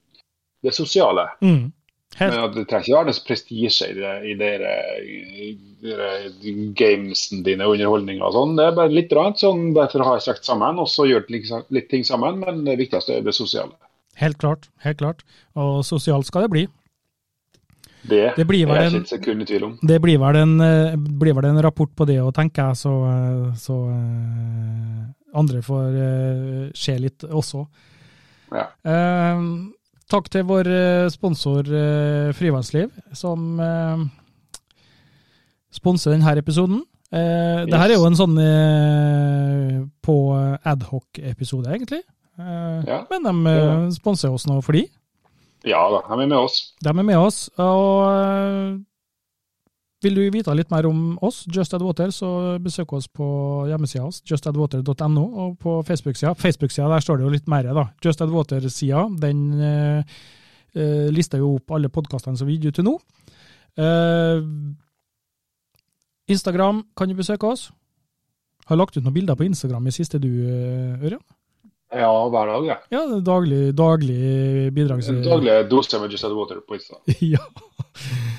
[0.62, 1.26] det sosiale.
[1.42, 1.72] Mm.
[2.18, 4.48] Helt, Men at Det trenger ikke være noe prestisje i, det,
[5.02, 5.52] i i
[5.82, 6.10] dere
[6.76, 8.52] gamesen dine og underholdninga og sånn.
[8.58, 11.48] Det er bare litt rart, sånn derfor har jeg strekt sammen, og så gjør litt,
[11.72, 12.38] litt ting sammen.
[12.44, 13.72] Men det viktigste er det sosiale.
[14.20, 14.68] helt klart.
[14.84, 15.22] Helt klart.
[15.56, 16.66] Og sosialt skal det bli.
[18.04, 19.78] Det, Det blir vel en- sekund i tvil om.
[19.82, 22.92] Det blir vel en, eh, blir vel en rapport på det òg, tenker jeg, så,
[23.08, 27.66] eh, så eh, andre får se litt også.
[28.52, 28.66] Ja.
[28.84, 29.38] Eh,
[30.12, 34.02] takk til vår eh, sponsor eh, Frivannsliv, som eh,
[35.72, 36.82] sponser denne episoden.
[37.12, 40.16] Eh, det her er jo en sånn eh, på
[40.68, 42.02] adhoc-episode, egentlig.
[42.38, 43.02] Eh, Ja.
[43.10, 44.86] Men de eh, sponser oss nå fordi
[45.68, 46.56] Ja da, de er med oss.
[46.82, 47.44] de er med oss.
[47.60, 48.80] Og
[50.02, 52.28] vil du vite litt mer om oss, Just Add Water, så
[52.62, 53.26] besøk oss på
[53.70, 56.34] hjemmesida vår, justaddwater.no, og på Facebook-sida.
[56.38, 57.88] Facebook-sida, der står det jo litt mer, da.
[58.04, 60.16] Just Add Water-sida, den eh,
[60.74, 62.96] eh, lister jo opp alle podkastene som vi gir ut til nå.
[63.78, 64.42] Eh,
[66.32, 67.70] Instagram kan du besøke oss.
[68.70, 71.22] Har lagt ut noen bilder på Instagram i siste du, eh, Ørjan?
[71.92, 72.76] Ja, hver dag, ja.
[72.94, 75.10] Ja, daglig, daglig bidrags...
[75.26, 76.96] Daglig dose med Just Add Water på Insta.
[77.34, 77.42] Ja.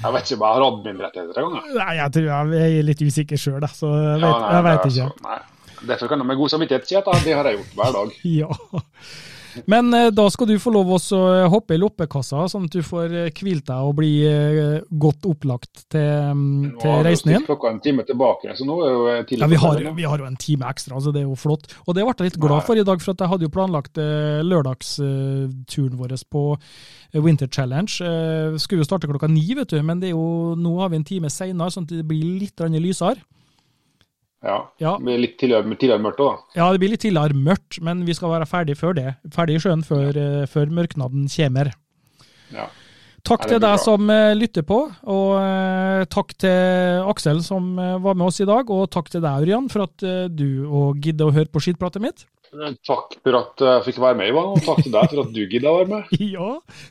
[0.03, 1.63] Jeg vet ikke om jeg har admin-rettigheter engang.
[1.63, 1.75] gang.
[1.79, 2.29] Nei, jeg tror
[2.59, 4.95] jeg er litt usikker sjøl, så jeg vet, Ja, nei, jeg vet ikke.
[4.97, 5.39] så- nei.
[5.83, 8.09] Derfor kan jeg med god samvittighet si at det har jeg gjort hver dag.
[8.23, 8.49] Ja.
[9.69, 10.99] Men eh, da skal du få lov å
[11.51, 15.85] hoppe i loppekassa, sånn at du får eh, hvilt deg og bli eh, godt opplagt
[15.93, 17.41] til, Nå til har vi reisen din.
[17.41, 19.27] stilt klokka en time tilbake, så nå er jo tidligere.
[19.29, 21.67] tidlig Ja, vi har, vi har jo en time ekstra, så det er jo flott.
[21.85, 24.41] Og det ble jeg litt glad for i dag, for jeg hadde jo planlagt eh,
[24.45, 27.93] lørdagsturen vår på eh, Winter Challenge.
[28.03, 31.07] Eh, skulle jo starte klokka ni, vet du, men det jo, nå har vi en
[31.07, 33.21] time seinere, sånn at det blir litt lysere.
[34.43, 34.57] Ja.
[34.83, 34.97] Ja.
[34.99, 36.59] Blir litt tidligere, mørkt òg, da.
[36.59, 39.15] Ja, det blir litt tidligere mørkt, men vi skal være ferdig før det.
[39.33, 40.47] Ferdig i sjøen før, ja.
[40.51, 41.71] før mørknaden kommer.
[42.53, 42.67] Ja.
[43.23, 44.77] Takk til deg som eh, lytter på,
[45.07, 49.23] og eh, takk til Aksel som eh, var med oss i dag, og takk til
[49.23, 50.67] deg, Ørjan, for at eh, du
[50.99, 52.25] gidder å høre på skittpratet mitt.
[52.83, 55.39] Takk for at jeg fikk være med, Ivan, og takk til deg for at du
[55.39, 56.11] gidda å være med.
[56.35, 56.49] Ja,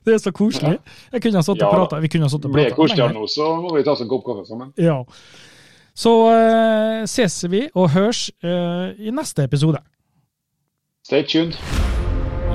[0.09, 0.79] det er så koselig.
[1.13, 2.01] Jeg kunne ha satt og prata.
[2.03, 4.11] Vi kunne ha satt og Blir det koseligere nå, så må vi ta oss en
[4.11, 4.73] kopp kaffe sammen.
[4.81, 5.03] Ja.
[5.95, 9.79] Så uh, ses vi og hørs uh, i neste episode.
[11.05, 11.53] Stay tuned.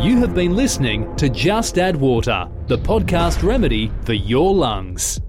[0.06, 5.20] You have been listening to Just Add Water, the podcast remedy for your lungs.